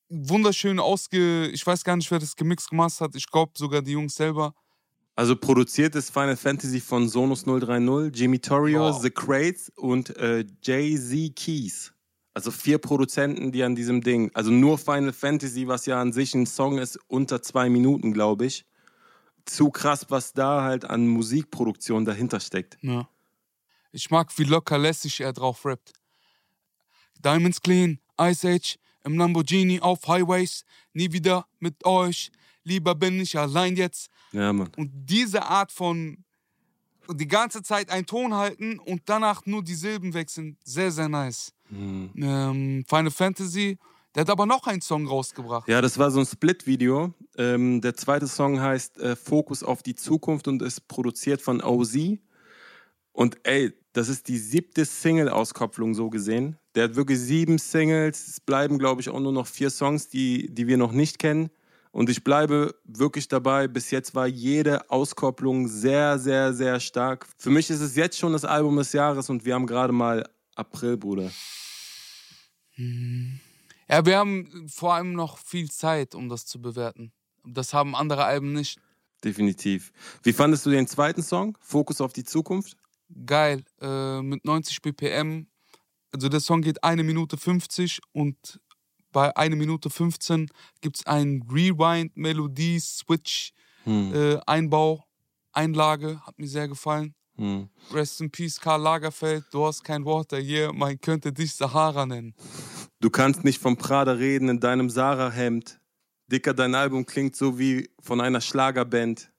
Wunderschön 0.09 0.79
ausge... 0.79 1.47
Ich 1.49 1.65
weiß 1.65 1.83
gar 1.83 1.95
nicht, 1.95 2.09
wer 2.09 2.19
das 2.19 2.35
gemixt 2.35 2.69
gemacht 2.69 2.99
hat. 3.01 3.15
Ich 3.15 3.29
glaube 3.29 3.53
sogar 3.55 3.81
die 3.81 3.91
Jungs 3.91 4.15
selber. 4.15 4.53
Also 5.15 5.37
produziert 5.37 5.95
ist 5.95 6.11
Final 6.11 6.35
Fantasy 6.35 6.81
von 6.81 7.07
Sonus 7.07 7.45
030, 7.45 8.13
Jimmy 8.13 8.39
Torrio, 8.39 8.81
wow. 8.81 9.01
The 9.01 9.09
Crates 9.09 9.69
und 9.77 10.15
äh, 10.17 10.45
Jay-Z 10.61 11.35
Keys. 11.35 11.93
Also 12.33 12.51
vier 12.51 12.79
Produzenten, 12.79 13.53
die 13.53 13.63
an 13.63 13.75
diesem 13.75 14.01
Ding, 14.01 14.29
also 14.33 14.51
nur 14.51 14.77
Final 14.77 15.13
Fantasy, 15.13 15.69
was 15.69 15.85
ja 15.85 16.01
an 16.01 16.11
sich 16.11 16.33
ein 16.35 16.45
Song 16.45 16.79
ist, 16.79 16.99
unter 17.07 17.41
zwei 17.41 17.69
Minuten, 17.69 18.11
glaube 18.11 18.45
ich. 18.45 18.65
Zu 19.45 19.69
krass, 19.69 20.07
was 20.09 20.33
da 20.33 20.63
halt 20.63 20.83
an 20.83 21.07
Musikproduktion 21.07 22.03
dahinter 22.03 22.41
steckt. 22.41 22.77
Ja. 22.81 23.07
Ich 23.93 24.09
mag, 24.11 24.37
wie 24.37 24.43
locker 24.43 24.77
lässig 24.77 25.21
er 25.21 25.31
drauf 25.31 25.65
rappt. 25.65 25.93
Diamonds 27.23 27.61
clean, 27.61 27.99
Ice 28.19 28.45
Age, 28.45 28.77
im 29.05 29.17
Lamborghini 29.17 29.79
auf 29.79 30.05
Highways, 30.05 30.65
nie 30.91 31.13
wieder 31.13 31.47
mit 31.59 31.85
euch, 31.85 32.31
lieber 32.63 32.95
bin 32.95 33.21
ich 33.21 33.37
allein 33.37 33.77
jetzt. 33.77 34.09
Ja, 34.35 34.51
Mann. 34.51 34.69
Und 34.75 34.91
diese 34.93 35.43
Art 35.43 35.71
von 35.71 36.17
die 37.09 37.27
ganze 37.27 37.61
Zeit 37.61 37.89
einen 37.89 38.05
Ton 38.05 38.33
halten 38.33 38.79
und 38.79 39.03
danach 39.05 39.45
nur 39.45 39.63
die 39.63 39.75
Silben 39.75 40.13
wechseln, 40.13 40.57
sehr, 40.63 40.91
sehr 40.91 41.07
nice. 41.07 41.53
Mhm. 41.69 42.11
Ähm, 42.17 42.85
Final 42.87 43.11
Fantasy, 43.11 43.77
der 44.13 44.21
hat 44.21 44.29
aber 44.29 44.45
noch 44.45 44.67
einen 44.67 44.81
Song 44.81 45.07
rausgebracht. 45.07 45.67
Ja, 45.67 45.81
das 45.81 45.97
war 45.97 46.11
so 46.11 46.19
ein 46.19 46.25
Split-Video. 46.25 47.13
Ähm, 47.37 47.81
der 47.81 47.95
zweite 47.95 48.27
Song 48.27 48.59
heißt 48.59 48.97
äh, 48.97 49.15
Fokus 49.15 49.63
auf 49.63 49.83
die 49.83 49.95
Zukunft 49.95 50.47
und 50.47 50.61
ist 50.61 50.87
produziert 50.87 51.41
von 51.41 51.61
OZ. 51.61 51.95
Und 53.11 53.37
ey, 53.43 53.71
das 53.93 54.09
ist 54.09 54.27
die 54.27 54.37
siebte 54.37 54.83
Single-Auskopplung 54.83 55.93
so 55.93 56.09
gesehen. 56.09 56.57
Der 56.75 56.85
hat 56.85 56.95
wirklich 56.95 57.19
sieben 57.19 57.57
Singles. 57.57 58.27
Es 58.27 58.39
bleiben, 58.41 58.77
glaube 58.77 58.99
ich, 58.99 59.09
auch 59.09 59.19
nur 59.19 59.31
noch 59.31 59.47
vier 59.47 59.69
Songs, 59.69 60.09
die, 60.09 60.53
die 60.53 60.67
wir 60.67 60.77
noch 60.77 60.91
nicht 60.91 61.19
kennen. 61.19 61.49
Und 61.95 62.09
ich 62.09 62.25
bleibe 62.25 62.75
wirklich 62.83 63.29
dabei. 63.29 63.69
Bis 63.69 63.89
jetzt 63.89 64.13
war 64.15 64.27
jede 64.27 64.89
Auskopplung 64.89 65.69
sehr, 65.69 66.19
sehr, 66.19 66.53
sehr 66.53 66.81
stark. 66.81 67.25
Für 67.37 67.49
mich 67.49 67.69
ist 67.69 67.79
es 67.79 67.95
jetzt 67.95 68.19
schon 68.19 68.33
das 68.33 68.43
Album 68.43 68.75
des 68.75 68.91
Jahres 68.91 69.29
und 69.29 69.45
wir 69.45 69.53
haben 69.53 69.65
gerade 69.65 69.93
mal 69.93 70.29
April, 70.55 70.97
Bruder. 70.97 71.31
Ja, 72.75 74.05
wir 74.05 74.17
haben 74.17 74.67
vor 74.67 74.93
allem 74.93 75.13
noch 75.13 75.37
viel 75.37 75.71
Zeit, 75.71 76.15
um 76.15 76.27
das 76.27 76.45
zu 76.45 76.61
bewerten. 76.61 77.13
Das 77.45 77.73
haben 77.73 77.95
andere 77.95 78.25
Alben 78.25 78.51
nicht. 78.51 78.77
Definitiv. 79.23 79.93
Wie 80.21 80.33
fandest 80.33 80.65
du 80.65 80.71
den 80.71 80.87
zweiten 80.87 81.23
Song? 81.23 81.57
Fokus 81.61 82.01
auf 82.01 82.11
die 82.11 82.25
Zukunft? 82.25 82.75
Geil, 83.25 83.63
äh, 83.79 84.21
mit 84.21 84.43
90 84.43 84.81
BPM. 84.81 85.47
Also 86.11 86.27
der 86.27 86.41
Song 86.41 86.61
geht 86.61 86.83
eine 86.83 87.03
Minute 87.03 87.37
50 87.37 88.01
und 88.11 88.59
bei 89.15 89.33
eine 89.37 89.55
Minute 89.55 89.89
15 89.89 90.49
gibt 90.81 90.97
es 90.97 91.05
einen 91.05 91.41
Rewind, 91.49 92.17
Melodie, 92.17 92.81
Switch, 92.81 93.53
Hm. 93.85 94.13
äh, 94.13 94.37
Einbau, 94.45 95.05
Einlage. 95.53 96.19
Hat 96.25 96.37
mir 96.37 96.49
sehr 96.49 96.67
gefallen. 96.67 97.15
Hm. 97.37 97.69
Rest 97.93 98.19
in 98.19 98.29
Peace, 98.29 98.59
Karl 98.59 98.81
Lagerfeld. 98.81 99.45
Du 99.51 99.65
hast 99.65 99.85
kein 99.85 100.03
Wort 100.03 100.33
der 100.33 100.41
yeah, 100.43 100.73
man 100.73 100.99
könnte 100.99 101.31
dich 101.31 101.53
Sahara 101.53 102.05
nennen. 102.05 102.35
Du 102.99 103.09
kannst 103.09 103.45
nicht 103.45 103.61
vom 103.61 103.77
Prada 103.77 104.11
reden 104.11 104.49
in 104.49 104.59
deinem 104.59 104.89
Sarah-Hemd. 104.89 105.79
Dicker, 106.27 106.53
dein 106.53 106.75
Album 106.75 107.05
klingt 107.05 107.37
so 107.37 107.57
wie 107.57 107.89
von 108.01 108.19
einer 108.19 108.41
Schlagerband. 108.41 109.31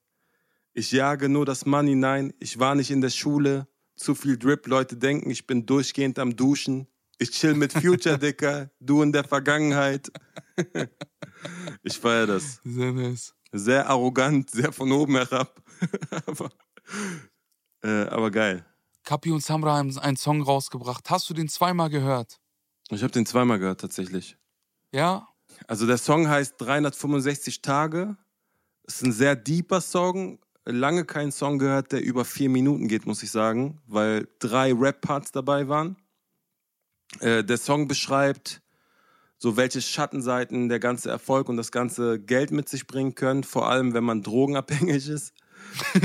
Ich 0.73 0.91
jage 0.91 1.29
nur 1.29 1.45
das 1.45 1.67
Money, 1.67 1.97
nein, 1.97 2.33
ich 2.39 2.59
war 2.59 2.75
nicht 2.77 2.91
in 2.91 3.03
der 3.03 3.11
Schule. 3.11 3.67
Zu 3.95 4.15
viel 4.15 4.39
Drip, 4.39 4.67
Leute 4.69 4.97
denken, 4.97 5.29
ich 5.29 5.47
bin 5.47 5.67
durchgehend 5.67 6.19
am 6.19 6.35
Duschen. 6.35 6.87
Ich 7.19 7.31
chill 7.31 7.55
mit 7.55 7.73
Future, 7.73 8.19
Dicker, 8.19 8.71
du 8.81 9.03
in 9.03 9.13
der 9.13 9.25
Vergangenheit. 9.25 10.11
ich 11.83 11.99
feiere 11.99 12.27
das. 12.27 12.61
Sehr 12.65 12.93
nice. 12.93 13.35
Sehr 13.53 13.89
arrogant, 13.89 14.51
sehr 14.51 14.73
von 14.73 14.93
oben 14.93 15.17
herab. 15.17 15.63
aber, 16.27 16.51
äh, 17.83 18.07
aber 18.09 18.31
geil. 18.31 18.65
Kapi 19.05 19.31
und 19.31 19.43
Samra 19.43 19.77
haben 19.77 19.97
einen 19.99 20.17
Song 20.17 20.43
rausgebracht. 20.43 21.09
Hast 21.09 21.31
du 21.31 21.35
den 21.35 21.49
zweimal 21.49 21.89
gehört? 21.89 22.41
Ich 22.91 23.03
habe 23.03 23.13
den 23.13 23.25
zweimal 23.25 23.59
gehört, 23.59 23.81
tatsächlich. 23.81 24.37
Ja? 24.93 25.29
Also 25.69 25.87
der 25.87 25.99
Song 25.99 26.29
heißt 26.29 26.55
365 26.59 27.63
Tage. 27.63 28.17
Ist 28.85 29.03
ein 29.03 29.13
sehr 29.13 29.37
deeper 29.37 29.81
Song. 29.81 30.39
Lange 30.65 31.05
keinen 31.05 31.33
Song 31.33 31.59
gehört, 31.59 31.93
der 31.93 32.03
über 32.03 32.25
vier 32.25 32.51
Minuten 32.51 32.89
geht, 32.89 33.07
muss 33.07 33.23
ich 33.23 33.31
sagen, 33.31 33.81
weil 33.87 34.29
drei 34.41 34.73
Rap-Parts 34.73 35.31
dabei 35.31 35.69
waren. 35.69 35.97
Äh, 37.21 37.45
der 37.45 37.57
Song 37.57 37.89
beschreibt 37.89 38.63
so 39.39 39.57
welche 39.57 39.83
Schattenseiten 39.83 40.69
der 40.69 40.79
ganze 40.79 41.11
Erfolg 41.11 41.49
und 41.49 41.57
das 41.57 41.71
ganze 41.71 42.19
Geld 42.19 42.51
mit 42.51 42.69
sich 42.69 42.87
bringen 42.87 43.15
können, 43.15 43.45
vor 43.45 43.69
allem 43.69 43.95
wenn 43.95 44.05
man 44.05 44.23
drogenabhängig 44.23 45.09
ist. 45.09 45.35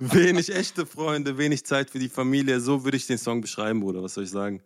wenig 0.00 0.54
echte 0.54 0.86
Freunde, 0.86 1.38
wenig 1.38 1.64
Zeit 1.64 1.90
für 1.90 1.98
die 1.98 2.08
Familie. 2.08 2.60
So 2.60 2.84
würde 2.84 2.96
ich 2.96 3.06
den 3.06 3.18
Song 3.18 3.40
beschreiben, 3.40 3.80
Bruder. 3.80 4.02
Was 4.02 4.14
soll 4.14 4.24
ich 4.24 4.30
sagen? 4.30 4.62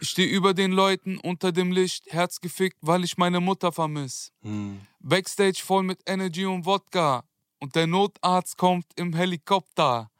Ich 0.00 0.10
stehe 0.10 0.28
über 0.28 0.54
den 0.54 0.72
Leuten, 0.72 1.18
unter 1.18 1.52
dem 1.52 1.70
Licht, 1.70 2.06
Herz 2.12 2.40
gefickt, 2.40 2.78
weil 2.80 3.04
ich 3.04 3.16
meine 3.16 3.40
Mutter 3.40 3.72
vermiss. 3.72 4.32
Hm. 4.42 4.80
Backstage 5.00 5.62
voll 5.62 5.82
mit 5.82 6.00
Energy 6.06 6.46
und 6.46 6.66
Wodka. 6.66 7.24
Und 7.58 7.74
der 7.74 7.86
Notarzt 7.86 8.56
kommt 8.56 8.86
im 8.96 9.14
Helikopter. 9.14 10.10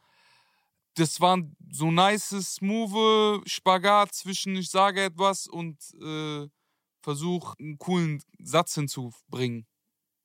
Das 0.95 1.21
war 1.21 1.39
so 1.71 1.91
nice, 1.91 2.31
smooth 2.55 3.49
Spagat 3.49 4.15
zwischen 4.15 4.57
ich 4.57 4.71
sage 4.71 5.03
etwas 5.03 5.47
und 5.47 5.77
äh, 6.01 6.49
versuche 7.03 7.57
einen 7.59 7.79
coolen 7.79 8.23
Satz 8.43 8.75
hinzubringen. 8.75 9.67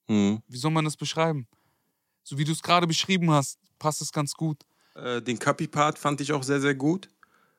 Hm. 0.08 0.42
Wie 0.48 0.58
soll 0.58 0.72
man 0.72 0.86
das 0.86 0.96
beschreiben? 0.96 1.48
So 2.24 2.38
wie 2.38 2.44
du 2.44 2.52
es 2.52 2.62
gerade 2.62 2.88
beschrieben 2.88 3.32
hast, 3.32 3.60
passt 3.80 4.02
es 4.02 4.12
ganz 4.12 4.34
gut. 4.34 4.64
Äh, 4.96 5.22
den 5.22 5.40
Kapi-Part 5.40 5.98
fand 5.98 6.22
ich 6.22 6.32
auch 6.32 6.44
sehr, 6.44 6.62
sehr 6.62 6.76
gut, 6.76 7.10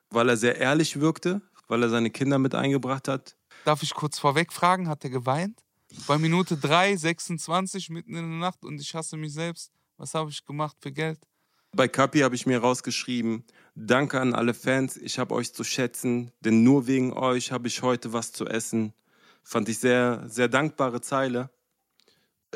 weil 0.09 0.29
er 0.29 0.37
sehr 0.37 0.57
ehrlich 0.57 0.99
wirkte, 0.99 1.41
weil 1.67 1.83
er 1.83 1.89
seine 1.89 2.09
Kinder 2.09 2.39
mit 2.39 2.55
eingebracht 2.55 3.07
hat. 3.07 3.35
Darf 3.65 3.83
ich 3.83 3.93
kurz 3.93 4.19
vorweg 4.19 4.51
fragen, 4.51 4.87
hat 4.87 5.03
er 5.03 5.09
geweint? 5.09 5.61
Bei 6.07 6.17
Minute 6.17 6.57
3, 6.57 6.95
26, 6.95 7.89
mitten 7.89 8.15
in 8.15 8.29
der 8.29 8.39
Nacht 8.39 8.63
und 8.63 8.79
ich 8.79 8.95
hasse 8.95 9.17
mich 9.17 9.33
selbst. 9.33 9.71
Was 9.97 10.13
habe 10.13 10.29
ich 10.29 10.45
gemacht 10.45 10.77
für 10.79 10.91
Geld? 10.91 11.19
Bei 11.73 11.87
Kapi 11.87 12.19
habe 12.19 12.35
ich 12.35 12.45
mir 12.45 12.59
rausgeschrieben, 12.59 13.45
danke 13.75 14.19
an 14.19 14.35
alle 14.35 14.53
Fans, 14.53 14.97
ich 14.97 15.17
habe 15.19 15.33
euch 15.33 15.53
zu 15.53 15.63
schätzen, 15.63 16.31
denn 16.41 16.63
nur 16.63 16.85
wegen 16.85 17.13
euch 17.13 17.53
habe 17.53 17.69
ich 17.69 17.81
heute 17.81 18.11
was 18.11 18.33
zu 18.33 18.45
essen. 18.45 18.93
Fand 19.41 19.69
ich 19.69 19.79
sehr, 19.79 20.23
sehr 20.27 20.49
dankbare 20.49 20.99
Zeile. 20.99 21.49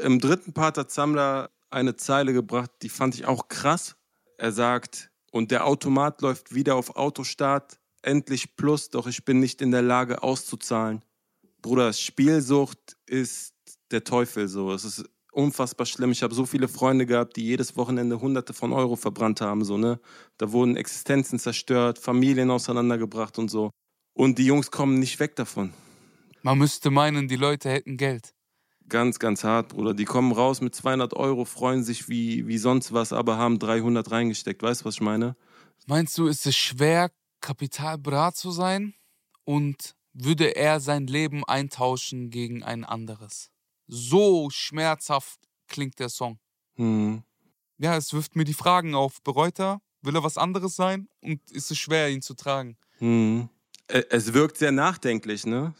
Im 0.01 0.19
dritten 0.19 0.51
Part 0.51 0.77
hat 0.77 0.91
Samler 0.91 1.49
eine 1.69 1.95
Zeile 1.95 2.33
gebracht, 2.33 2.71
die 2.81 2.89
fand 2.89 3.15
ich 3.15 3.25
auch 3.25 3.47
krass. 3.47 3.95
Er 4.37 4.51
sagt, 4.51 5.09
und 5.31 5.49
der 5.49 5.65
Automat 5.65 6.21
läuft 6.21 6.53
wieder 6.53 6.75
auf 6.75 6.97
Autostart, 6.97 7.79
endlich 8.01 8.57
plus, 8.57 8.89
doch 8.89 9.07
ich 9.07 9.23
bin 9.23 9.39
nicht 9.39 9.61
in 9.61 9.71
der 9.71 9.81
Lage 9.81 10.23
auszuzahlen. 10.23 11.03
Bruder, 11.61 11.93
Spielsucht 11.93 12.97
ist 13.05 13.53
der 13.91 14.03
Teufel 14.03 14.49
so. 14.49 14.73
Es 14.73 14.83
ist 14.83 15.05
unfassbar 15.35 15.85
schlimm. 15.85 16.11
Ich 16.11 16.23
habe 16.23 16.33
so 16.33 16.45
viele 16.45 16.67
Freunde 16.67 17.05
gehabt, 17.05 17.35
die 17.35 17.43
jedes 17.43 17.75
Wochenende 17.75 18.21
Hunderte 18.21 18.53
von 18.53 18.73
Euro 18.73 18.95
verbrannt 18.95 19.41
haben. 19.41 19.63
So, 19.63 19.77
ne? 19.77 19.99
Da 20.37 20.51
wurden 20.51 20.77
Existenzen 20.77 21.39
zerstört, 21.39 21.99
Familien 21.99 22.49
auseinandergebracht 22.51 23.37
und 23.37 23.49
so. 23.49 23.71
Und 24.13 24.37
die 24.37 24.45
Jungs 24.45 24.71
kommen 24.71 24.99
nicht 24.99 25.19
weg 25.19 25.35
davon. 25.35 25.73
Man 26.41 26.57
müsste 26.57 26.89
meinen, 26.89 27.27
die 27.27 27.35
Leute 27.35 27.69
hätten 27.69 27.97
Geld. 27.97 28.33
Ganz, 28.87 29.19
ganz 29.19 29.43
hart, 29.43 29.69
Bruder. 29.69 29.93
Die 29.93 30.05
kommen 30.05 30.31
raus 30.31 30.61
mit 30.61 30.75
200 30.75 31.15
Euro, 31.15 31.43
freuen 31.43 31.83
sich 31.83 32.07
wie, 32.07 32.47
wie 32.47 32.57
sonst 32.57 32.93
was, 32.93 33.13
aber 33.13 33.37
haben 33.37 33.57
300 33.59 34.11
reingesteckt. 34.11 34.61
Weißt 34.61 34.81
du, 34.81 34.85
was 34.85 34.95
ich 34.95 35.01
meine? 35.01 35.35
Meinst 35.87 36.17
du, 36.17 36.27
ist 36.27 36.45
es 36.45 36.55
schwer, 36.55 37.11
kapitalbrat 37.41 38.35
zu 38.35 38.51
sein? 38.51 38.93
Und 39.43 39.95
würde 40.13 40.55
er 40.55 40.79
sein 40.79 41.07
Leben 41.07 41.43
eintauschen 41.43 42.29
gegen 42.29 42.63
ein 42.63 42.83
anderes? 42.83 43.51
So 43.87 44.49
schmerzhaft 44.49 45.39
klingt 45.67 45.99
der 45.99 46.09
Song. 46.09 46.39
Hm. 46.75 47.23
Ja, 47.77 47.95
es 47.97 48.13
wirft 48.13 48.35
mir 48.35 48.45
die 48.45 48.53
Fragen 48.53 48.95
auf. 48.95 49.21
Bereut 49.21 49.59
er? 49.59 49.81
Will 50.01 50.15
er 50.15 50.23
was 50.23 50.37
anderes 50.37 50.75
sein? 50.75 51.07
Und 51.21 51.39
ist 51.51 51.71
es 51.71 51.77
schwer, 51.77 52.09
ihn 52.09 52.21
zu 52.21 52.33
tragen? 52.33 52.77
Hm. 52.97 53.49
Es 53.87 54.33
wirkt 54.33 54.57
sehr 54.57 54.71
nachdenklich, 54.71 55.45
ne? 55.45 55.73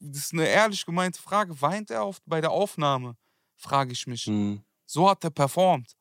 Das 0.00 0.24
ist 0.24 0.32
eine 0.32 0.46
ehrlich 0.46 0.84
gemeinte 0.84 1.20
Frage. 1.20 1.60
Weint 1.60 1.90
er 1.90 2.02
auf, 2.02 2.18
bei 2.26 2.40
der 2.40 2.50
Aufnahme? 2.50 3.16
Frage 3.56 3.92
ich 3.92 4.06
mich. 4.06 4.24
Hm. 4.24 4.62
So 4.86 5.08
hat 5.08 5.24
er 5.24 5.30
performt. 5.30 5.96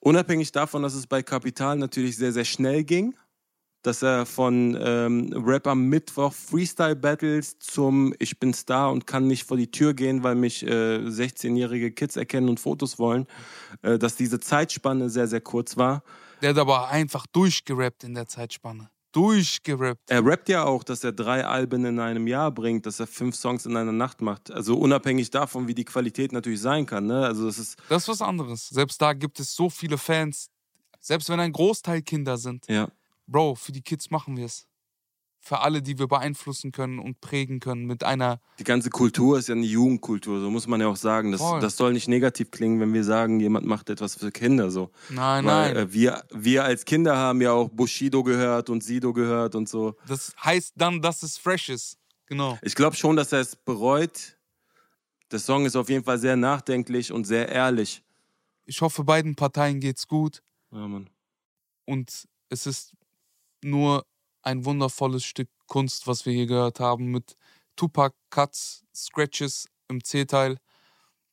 Unabhängig 0.00 0.52
davon, 0.52 0.82
dass 0.82 0.94
es 0.94 1.06
bei 1.06 1.22
Kapital 1.22 1.76
natürlich 1.76 2.16
sehr, 2.16 2.32
sehr 2.32 2.44
schnell 2.44 2.84
ging, 2.84 3.16
dass 3.82 4.02
er 4.02 4.26
von 4.26 4.76
ähm, 4.80 5.32
Rap 5.46 5.66
am 5.66 5.84
Mittwoch 5.88 6.32
Freestyle 6.32 6.96
Battles 6.96 7.58
zum 7.58 8.12
Ich 8.18 8.38
bin 8.38 8.52
Star 8.52 8.90
und 8.90 9.06
kann 9.06 9.26
nicht 9.26 9.44
vor 9.44 9.56
die 9.56 9.70
Tür 9.70 9.94
gehen, 9.94 10.22
weil 10.22 10.34
mich 10.34 10.64
äh, 10.66 10.98
16-jährige 10.98 11.92
Kids 11.92 12.16
erkennen 12.16 12.48
und 12.48 12.60
Fotos 12.60 12.98
wollen, 12.98 13.26
äh, 13.82 13.98
dass 13.98 14.16
diese 14.16 14.40
Zeitspanne 14.40 15.10
sehr, 15.10 15.28
sehr 15.28 15.40
kurz 15.40 15.76
war. 15.76 16.02
Der 16.42 16.50
hat 16.50 16.58
aber 16.58 16.88
einfach 16.88 17.26
durchgerappt 17.26 18.04
in 18.04 18.14
der 18.14 18.26
Zeitspanne. 18.26 18.90
Durchgerappt. 19.12 20.10
Er 20.10 20.24
rappt 20.24 20.48
ja 20.48 20.64
auch, 20.64 20.84
dass 20.84 21.02
er 21.02 21.12
drei 21.12 21.44
Alben 21.44 21.84
in 21.84 21.98
einem 21.98 22.26
Jahr 22.26 22.50
bringt, 22.50 22.84
dass 22.84 23.00
er 23.00 23.06
fünf 23.06 23.36
Songs 23.36 23.64
in 23.64 23.76
einer 23.76 23.92
Nacht 23.92 24.20
macht. 24.20 24.50
Also 24.50 24.76
unabhängig 24.76 25.30
davon, 25.30 25.66
wie 25.66 25.74
die 25.74 25.84
Qualität 25.84 26.32
natürlich 26.32 26.60
sein 26.60 26.84
kann. 26.84 27.06
Ne? 27.06 27.24
Also 27.24 27.46
das 27.46 27.58
ist, 27.58 27.76
Das 27.88 28.02
ist 28.02 28.08
was 28.08 28.22
anderes. 28.22 28.68
Selbst 28.68 29.00
da 29.00 29.14
gibt 29.14 29.40
es 29.40 29.54
so 29.54 29.70
viele 29.70 29.98
Fans. 29.98 30.50
Selbst 31.00 31.30
wenn 31.30 31.40
ein 31.40 31.52
Großteil 31.52 32.02
Kinder 32.02 32.36
sind. 32.36 32.66
ja. 32.68 32.88
Bro, 33.28 33.54
für 33.56 33.72
die 33.72 33.82
Kids 33.82 34.10
machen 34.10 34.36
wir 34.36 34.46
es. 34.46 34.66
für 35.40 35.60
alle, 35.60 35.80
die 35.82 35.98
wir 35.98 36.08
beeinflussen 36.08 36.72
können 36.72 36.98
und 36.98 37.20
prägen 37.20 37.60
können 37.60 37.86
mit 37.86 38.02
einer. 38.02 38.40
Die 38.58 38.64
ganze 38.64 38.90
Kultur 38.90 39.38
ist 39.38 39.48
ja 39.48 39.54
eine 39.54 39.64
Jugendkultur, 39.64 40.40
so 40.40 40.50
muss 40.50 40.66
man 40.66 40.80
ja 40.80 40.88
auch 40.88 40.96
sagen. 40.96 41.30
Das, 41.30 41.40
Voll. 41.40 41.60
das 41.60 41.76
soll 41.76 41.92
nicht 41.92 42.08
negativ 42.08 42.50
klingen, 42.50 42.80
wenn 42.80 42.92
wir 42.92 43.04
sagen, 43.04 43.38
jemand 43.38 43.64
macht 43.64 43.88
etwas 43.88 44.16
für 44.16 44.32
Kinder. 44.32 44.70
So. 44.72 44.90
Nein, 45.10 45.44
Weil, 45.46 45.74
nein. 45.74 45.76
Äh, 45.76 45.92
wir, 45.92 46.24
wir 46.34 46.64
als 46.64 46.84
Kinder 46.84 47.16
haben 47.16 47.40
ja 47.40 47.52
auch 47.52 47.68
Bushido 47.68 48.24
gehört 48.24 48.68
und 48.68 48.82
Sido 48.82 49.12
gehört 49.12 49.54
und 49.54 49.68
so. 49.68 49.94
Das 50.08 50.34
heißt 50.44 50.72
dann, 50.76 51.00
dass 51.00 51.22
es 51.22 51.38
fresh 51.38 51.68
ist. 51.68 51.98
Genau. 52.26 52.58
Ich 52.60 52.74
glaube 52.74 52.96
schon, 52.96 53.14
dass 53.16 53.32
er 53.32 53.40
es 53.40 53.54
bereut. 53.56 54.36
Der 55.30 55.38
Song 55.38 55.66
ist 55.66 55.76
auf 55.76 55.88
jeden 55.88 56.04
Fall 56.04 56.18
sehr 56.18 56.36
nachdenklich 56.36 57.12
und 57.12 57.24
sehr 57.26 57.48
ehrlich. 57.48 58.02
Ich 58.66 58.80
hoffe, 58.82 59.04
beiden 59.04 59.34
Parteien 59.36 59.78
geht's 59.80 60.08
gut 60.08 60.42
Ja, 60.72 60.86
Mann. 60.88 61.08
und 61.86 62.26
es 62.50 62.66
ist 62.66 62.92
nur 63.62 64.04
ein 64.42 64.64
wundervolles 64.64 65.24
Stück 65.24 65.48
Kunst, 65.66 66.06
was 66.06 66.24
wir 66.26 66.32
hier 66.32 66.46
gehört 66.46 66.80
haben, 66.80 67.10
mit 67.10 67.36
Tupac 67.76 68.14
Cuts, 68.30 68.84
Scratches 68.94 69.68
im 69.88 70.02
C-Teil. 70.02 70.58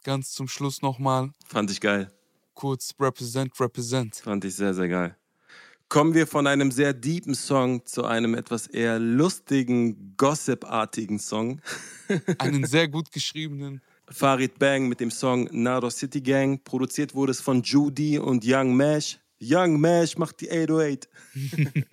Ganz 0.03 0.31
zum 0.31 0.47
Schluss 0.47 0.81
nochmal 0.81 1.31
Fand 1.47 1.71
ich 1.71 1.81
geil. 1.81 2.11
kurz 2.53 2.93
Represent, 2.99 3.59
Represent. 3.59 4.17
Fand 4.17 4.45
ich 4.45 4.55
sehr, 4.55 4.73
sehr 4.73 4.87
geil. 4.87 5.17
Kommen 5.87 6.13
wir 6.13 6.27
von 6.27 6.47
einem 6.47 6.71
sehr 6.71 6.93
deepen 6.93 7.35
Song 7.35 7.85
zu 7.85 8.05
einem 8.05 8.33
etwas 8.33 8.67
eher 8.67 8.99
lustigen, 8.99 10.15
gossip-artigen 10.17 11.19
Song. 11.19 11.61
Einen 12.39 12.65
sehr 12.65 12.87
gut 12.87 13.11
geschriebenen. 13.11 13.81
Farid 14.09 14.59
Bang 14.59 14.87
mit 14.87 14.99
dem 14.99 15.11
Song 15.11 15.47
Naro 15.51 15.89
City 15.89 16.21
Gang. 16.21 16.63
Produziert 16.63 17.13
wurde 17.15 17.31
es 17.31 17.41
von 17.41 17.61
Judy 17.61 18.19
und 18.19 18.43
Young 18.45 18.75
Mash. 18.75 19.19
Young 19.41 19.79
Mash 19.79 20.17
macht 20.17 20.41
die 20.41 20.49
808. 20.51 21.09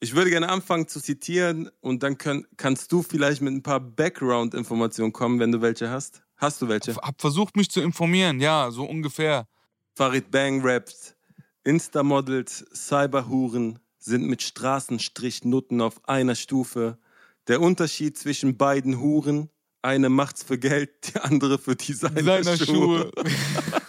ich 0.00 0.14
würde 0.14 0.30
gerne 0.30 0.48
anfangen 0.48 0.88
zu 0.88 1.00
zitieren 1.00 1.70
und 1.80 2.02
dann 2.02 2.18
können, 2.18 2.46
kannst 2.56 2.92
du 2.92 3.02
vielleicht 3.02 3.40
mit 3.40 3.52
ein 3.52 3.62
paar 3.62 3.80
Background-Informationen 3.80 5.12
kommen, 5.12 5.40
wenn 5.40 5.52
du 5.52 5.60
welche 5.60 5.90
hast. 5.90 6.22
Hast 6.36 6.60
du 6.60 6.68
welche? 6.68 6.96
Hab 6.96 7.20
versucht, 7.20 7.56
mich 7.56 7.70
zu 7.70 7.80
informieren, 7.80 8.40
ja, 8.40 8.70
so 8.70 8.84
ungefähr. 8.84 9.46
Farid 9.94 10.30
Bang 10.30 10.62
rappt. 10.62 11.16
Insta-Models, 11.64 12.64
Cyberhuren 12.74 13.78
sind 13.98 14.26
mit 14.26 14.42
Straßenstrichnutten 14.42 15.80
auf 15.80 16.06
einer 16.08 16.34
Stufe. 16.34 16.98
Der 17.46 17.60
Unterschied 17.60 18.18
zwischen 18.18 18.56
beiden 18.56 18.98
Huren, 19.00 19.50
eine 19.80 20.08
macht's 20.08 20.42
für 20.42 20.58
Geld, 20.58 21.14
die 21.14 21.20
andere 21.20 21.58
für 21.58 21.76
Designer 21.76 22.42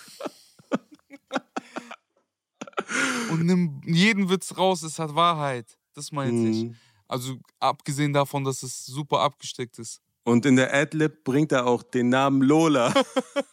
Und 3.34 3.46
nimm 3.46 3.82
jeden 3.86 4.30
Witz 4.30 4.56
raus, 4.58 4.84
es 4.84 5.00
hat 5.00 5.16
Wahrheit. 5.16 5.78
Das 5.94 6.12
meinte 6.12 6.50
ich. 6.50 6.64
Mhm. 6.66 6.76
Also 7.08 7.38
abgesehen 7.60 8.14
davon, 8.14 8.44
dass 8.44 8.64
es 8.64 8.86
super 8.86 9.20
abgesteckt 9.20 9.80
ist. 9.80 10.02
Und 10.24 10.46
in 10.46 10.56
der 10.56 10.74
Adlib 10.74 11.24
bringt 11.24 11.52
er 11.52 11.66
auch 11.66 11.84
den 11.84 12.10
Namen 12.10 12.42
Lola. 12.42 12.94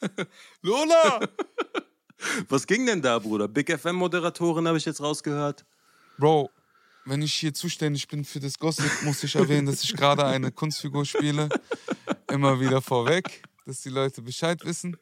Lola! 0.62 1.20
Was 2.48 2.66
ging 2.66 2.86
denn 2.86 3.02
da, 3.02 3.18
Bruder? 3.18 3.48
Big 3.48 3.70
FM-Moderatorin 3.70 4.68
habe 4.68 4.78
ich 4.78 4.84
jetzt 4.84 5.00
rausgehört. 5.00 5.64
Bro, 6.18 6.50
wenn 7.06 7.22
ich 7.22 7.34
hier 7.34 7.54
zuständig 7.54 8.06
bin 8.08 8.24
für 8.24 8.40
das 8.40 8.58
Gossip, 8.58 8.90
muss 9.02 9.24
ich 9.24 9.34
erwähnen, 9.34 9.66
dass 9.66 9.82
ich 9.82 9.96
gerade 9.96 10.24
eine 10.26 10.52
Kunstfigur 10.52 11.04
spiele. 11.04 11.48
Immer 12.30 12.60
wieder 12.60 12.82
vorweg, 12.82 13.42
dass 13.64 13.80
die 13.80 13.88
Leute 13.88 14.22
Bescheid 14.22 14.64
wissen. 14.64 14.96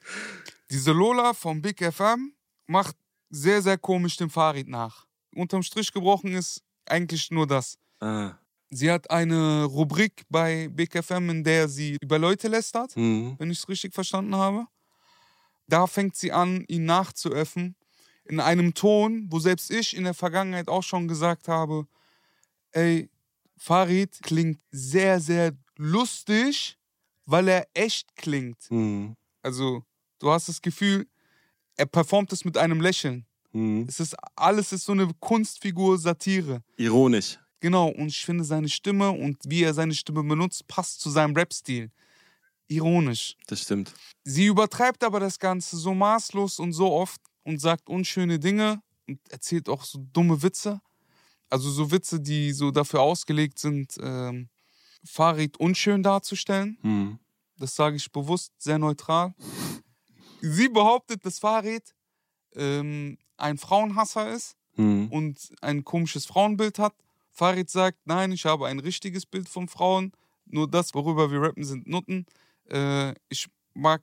Diese 0.71 0.93
Lola 0.93 1.35
vom 1.35 1.61
Big 1.61 1.83
FM 1.83 2.33
macht 2.67 2.97
sehr, 3.31 3.63
sehr 3.63 3.79
komisch 3.79 4.17
dem 4.17 4.31
Farid 4.31 4.69
nach. 4.69 5.07
Unterm 5.35 5.63
Strich 5.63 5.93
gebrochen 5.93 6.33
ist 6.35 6.63
eigentlich 6.87 7.31
nur 7.31 7.47
das. 7.47 7.79
Ah. 8.01 8.33
Sie 8.71 8.91
hat 8.91 9.11
eine 9.11 9.65
Rubrik 9.65 10.25
bei 10.29 10.69
Big 10.69 10.93
FM, 11.03 11.31
in 11.31 11.45
der 11.45 11.69
sie 11.69 11.97
über 12.03 12.19
Leute 12.19 12.49
lästert, 12.49 12.97
Mhm. 12.97 13.35
wenn 13.39 13.51
ich 13.51 13.59
es 13.59 13.69
richtig 13.69 13.95
verstanden 13.95 14.35
habe. 14.37 14.67
Da 15.69 15.87
fängt 15.87 16.17
sie 16.17 16.33
an, 16.33 16.65
ihn 16.69 16.85
nachzuäffen. 16.85 17.77
In 18.25 18.41
einem 18.41 18.75
Ton, 18.75 19.27
wo 19.31 19.39
selbst 19.39 19.71
ich 19.71 19.97
in 19.97 20.05
der 20.05 20.15
Vergangenheit 20.15 20.69
auch 20.69 20.83
schon 20.83 21.09
gesagt 21.09 21.49
habe, 21.49 21.87
ey, 22.73 23.09
Farid 23.57 24.19
klingt 24.23 24.61
sehr, 24.71 25.21
sehr 25.21 25.53
lustig, 25.77 26.79
weil 27.25 27.49
er 27.49 27.69
echt 27.75 28.15
klingt. 28.17 28.71
Mhm. 28.71 29.17
Also, 29.43 29.83
du 30.19 30.31
hast 30.31 30.49
das 30.49 30.61
Gefühl, 30.61 31.07
er 31.77 31.87
performt 31.87 32.33
es 32.33 32.45
mit 32.45 32.59
einem 32.59 32.81
Lächeln. 32.81 33.25
Mhm. 33.53 33.87
Es 33.89 34.01
ist, 34.01 34.17
alles 34.37 34.73
ist 34.73 34.85
so 34.85 34.93
eine 34.93 35.09
Kunstfigur, 35.21 35.99
Satire. 35.99 36.63
Ironisch. 36.77 37.39
Genau, 37.61 37.89
und 37.89 38.09
ich 38.09 38.25
finde 38.25 38.45
seine 38.45 38.69
Stimme 38.69 39.11
und 39.11 39.39
wie 39.45 39.65
er 39.65 39.75
seine 39.75 39.95
Stimme 39.95 40.23
benutzt, 40.23 40.67
passt 40.69 41.01
zu 41.01 41.11
seinem 41.11 41.35
Rap-Stil. 41.35 41.91
Ironisch. 42.69 43.37
Das 43.47 43.63
stimmt. 43.63 43.93
Sie 44.25 44.47
übertreibt 44.47 45.03
aber 45.03 45.21
das 45.21 45.39
Ganze 45.39 45.77
so 45.77 45.95
maßlos 45.95 46.59
und 46.61 46.73
so 46.73 46.93
oft 46.93 47.21
und 47.43 47.61
sagt 47.61 47.89
unschöne 47.89 48.39
Dinge 48.39 48.83
und 49.09 49.19
erzählt 49.31 49.69
auch 49.69 49.83
so 49.85 49.99
dumme 50.13 50.43
Witze. 50.43 50.81
Also 51.51 51.71
so 51.71 51.91
Witze, 51.91 52.21
die 52.21 52.53
so 52.53 52.71
dafür 52.71 53.01
ausgelegt 53.01 53.59
sind, 53.59 53.95
ähm, 54.01 54.51
Farid 55.05 55.57
unschön 55.59 56.03
darzustellen. 56.03 56.79
Mhm. 56.83 57.19
Das 57.57 57.75
sage 57.75 57.97
ich 57.97 58.13
bewusst, 58.13 58.53
sehr 58.59 58.79
neutral. 58.79 59.35
Sie 60.41 60.69
behauptet, 60.69 61.25
dass 61.25 61.39
Farid 61.39 61.95
ähm, 62.55 63.17
ein 63.39 63.59
Frauenhasser 63.59 64.31
ist 64.33 64.57
Mhm. 64.77 65.09
und 65.11 65.51
ein 65.61 65.85
komisches 65.85 66.27
Frauenbild 66.27 66.79
hat. 66.79 66.95
Farid 67.33 67.69
sagt, 67.69 67.99
nein, 68.05 68.31
ich 68.33 68.45
habe 68.45 68.69
ein 68.69 68.79
richtiges 68.79 69.27
Bild 69.27 69.49
von 69.49 69.69
Frauen. 69.69 70.13
Nur 70.47 70.69
das, 70.71 70.95
worüber 70.95 71.31
wir 71.31 71.43
rappen, 71.43 71.65
sind 71.65 71.87
Nutten. 71.89 72.27
Äh, 72.71 73.15
ich 73.29 73.49
mag 73.75 74.03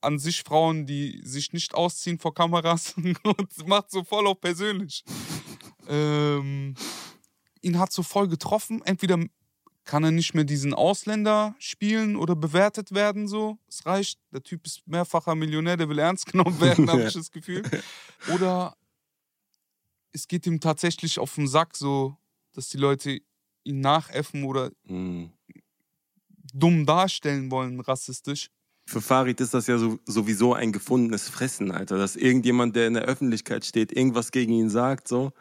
an 0.00 0.18
sich 0.18 0.42
Frauen, 0.42 0.86
die 0.86 1.20
sich 1.24 1.52
nicht 1.52 1.74
ausziehen 1.74 2.18
vor 2.18 2.34
Kameras 2.34 2.94
und 3.24 3.68
macht 3.68 3.90
so 3.90 4.04
voll 4.04 4.26
auch 4.28 4.40
persönlich. 4.40 5.04
ähm, 5.88 6.74
ihn 7.62 7.78
hat 7.78 7.92
so 7.92 8.02
voll 8.04 8.28
getroffen. 8.28 8.82
Entweder 8.84 9.18
kann 9.86 10.04
er 10.04 10.10
nicht 10.10 10.34
mehr 10.34 10.44
diesen 10.44 10.74
Ausländer 10.74 11.54
spielen 11.58 12.16
oder 12.16 12.36
bewertet 12.36 12.92
werden 12.92 13.28
so. 13.28 13.56
Es 13.68 13.86
reicht. 13.86 14.18
Der 14.32 14.42
Typ 14.42 14.66
ist 14.66 14.86
mehrfacher 14.86 15.34
Millionär, 15.34 15.76
der 15.78 15.88
will 15.88 15.98
ernst 15.98 16.26
genommen 16.32 16.60
werden, 16.60 16.90
habe 16.90 17.04
ich 17.06 17.14
das 17.14 17.30
Gefühl. 17.30 17.62
Oder 18.28 18.76
es 20.12 20.28
geht 20.28 20.46
ihm 20.46 20.60
tatsächlich 20.60 21.18
auf 21.18 21.34
den 21.36 21.46
Sack, 21.48 21.76
so, 21.76 22.16
dass 22.52 22.68
die 22.68 22.78
Leute 22.78 23.20
ihn 23.64 23.80
nachäffen 23.80 24.44
oder 24.44 24.70
Mhm. 24.84 25.30
dumm 26.52 26.86
darstellen 26.86 27.50
wollen, 27.50 27.80
rassistisch. 27.80 28.50
Für 28.88 29.00
Farid 29.00 29.40
ist 29.40 29.52
das 29.52 29.66
ja 29.66 29.78
so, 29.78 29.98
sowieso 30.06 30.54
ein 30.54 30.72
gefundenes 30.72 31.28
Fressen, 31.28 31.72
Alter. 31.72 31.98
Dass 31.98 32.14
irgendjemand, 32.16 32.76
der 32.76 32.86
in 32.86 32.94
der 32.94 33.02
Öffentlichkeit 33.04 33.64
steht, 33.64 33.92
irgendwas 33.92 34.30
gegen 34.30 34.52
ihn 34.52 34.70
sagt, 34.70 35.08
so. 35.08 35.32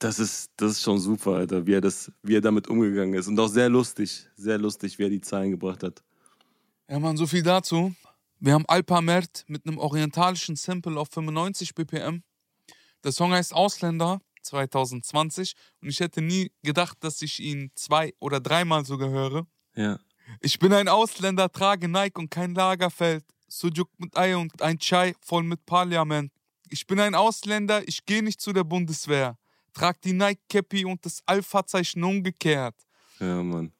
Das 0.00 0.18
ist, 0.18 0.50
das 0.56 0.72
ist 0.72 0.82
schon 0.82 0.98
super, 0.98 1.32
Alter, 1.32 1.66
wie 1.66 1.74
er, 1.74 1.80
das, 1.82 2.10
wie 2.22 2.34
er 2.34 2.40
damit 2.40 2.68
umgegangen 2.68 3.14
ist. 3.14 3.28
Und 3.28 3.38
auch 3.38 3.48
sehr 3.48 3.68
lustig, 3.68 4.26
sehr 4.34 4.56
lustig, 4.56 4.98
wie 4.98 5.04
er 5.04 5.10
die 5.10 5.20
Zahlen 5.20 5.50
gebracht 5.50 5.82
hat. 5.82 6.02
Ja, 6.88 6.98
Mann, 6.98 7.18
so 7.18 7.26
viel 7.26 7.42
dazu. 7.42 7.94
Wir 8.38 8.54
haben 8.54 8.64
Alpa 8.66 9.02
Mert 9.02 9.44
mit 9.46 9.66
einem 9.66 9.76
orientalischen 9.76 10.56
Sample 10.56 10.98
auf 10.98 11.10
95 11.10 11.74
BPM. 11.74 12.22
Der 13.04 13.12
Song 13.12 13.32
heißt 13.32 13.52
Ausländer 13.52 14.22
2020 14.42 15.52
und 15.82 15.90
ich 15.90 16.00
hätte 16.00 16.22
nie 16.22 16.50
gedacht, 16.62 16.96
dass 17.00 17.20
ich 17.20 17.38
ihn 17.38 17.70
zwei 17.74 18.14
oder 18.20 18.40
dreimal 18.40 18.86
sogar 18.86 19.10
höre. 19.10 19.46
Ja. 19.76 19.98
Ich 20.40 20.58
bin 20.58 20.72
ein 20.72 20.88
Ausländer, 20.88 21.52
trage 21.52 21.88
Nike 21.88 22.18
und 22.18 22.30
kein 22.30 22.54
Lagerfeld. 22.54 23.24
Sujuk 23.48 23.90
mit 23.98 24.16
Ei 24.16 24.34
und 24.34 24.62
ein 24.62 24.78
Chai 24.78 25.14
voll 25.20 25.42
mit 25.42 25.66
Parlament. 25.66 26.32
Ich 26.70 26.86
bin 26.86 27.00
ein 27.00 27.14
Ausländer, 27.14 27.86
ich 27.86 28.06
gehe 28.06 28.22
nicht 28.22 28.40
zu 28.40 28.54
der 28.54 28.64
Bundeswehr. 28.64 29.36
Trag 29.72 30.00
die 30.02 30.12
Nike-Cappy 30.12 30.84
und 30.84 31.04
das 31.04 31.20
Alpha-Zeichen 31.26 32.02
umgekehrt. 32.02 32.74
Ja, 33.18 33.42
Mann. 33.42 33.72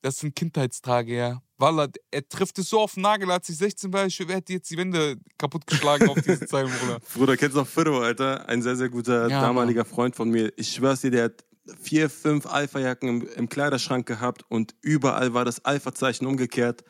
Das 0.00 0.18
sind 0.18 0.34
Kindheitstage, 0.34 1.16
ja. 1.16 1.42
Wallah, 1.58 1.88
er 2.12 2.28
trifft 2.28 2.58
es 2.58 2.70
so 2.70 2.80
auf 2.80 2.94
den 2.94 3.02
Nagel, 3.02 3.30
als 3.32 3.48
ich 3.48 3.56
16 3.58 3.92
war, 3.92 4.06
ich 4.06 4.18
hätte 4.20 4.52
jetzt 4.52 4.70
die 4.70 4.76
Wände 4.76 5.16
kaputtgeschlagen 5.36 6.08
auf 6.08 6.20
diese 6.20 6.46
Zeilen, 6.46 6.70
Bruder. 6.70 7.00
Bruder, 7.14 7.36
kennst 7.36 7.56
du 7.56 7.60
noch 7.60 7.66
Firo, 7.66 8.00
Alter? 8.00 8.48
Ein 8.48 8.62
sehr, 8.62 8.76
sehr 8.76 8.88
guter 8.88 9.28
Ja, 9.28 9.40
damaliger 9.40 9.84
Freund 9.84 10.14
von 10.14 10.30
mir. 10.30 10.52
Ich 10.56 10.72
schwör's 10.72 11.00
dir, 11.00 11.10
der 11.10 11.24
hat 11.24 11.44
vier, 11.80 12.08
fünf 12.08 12.46
Alpha-Jacken 12.46 13.08
im, 13.08 13.28
im 13.28 13.48
Kleiderschrank 13.48 14.06
gehabt 14.06 14.44
und 14.48 14.76
überall 14.82 15.34
war 15.34 15.44
das 15.44 15.64
Alpha-Zeichen 15.64 16.26
umgekehrt. 16.26 16.84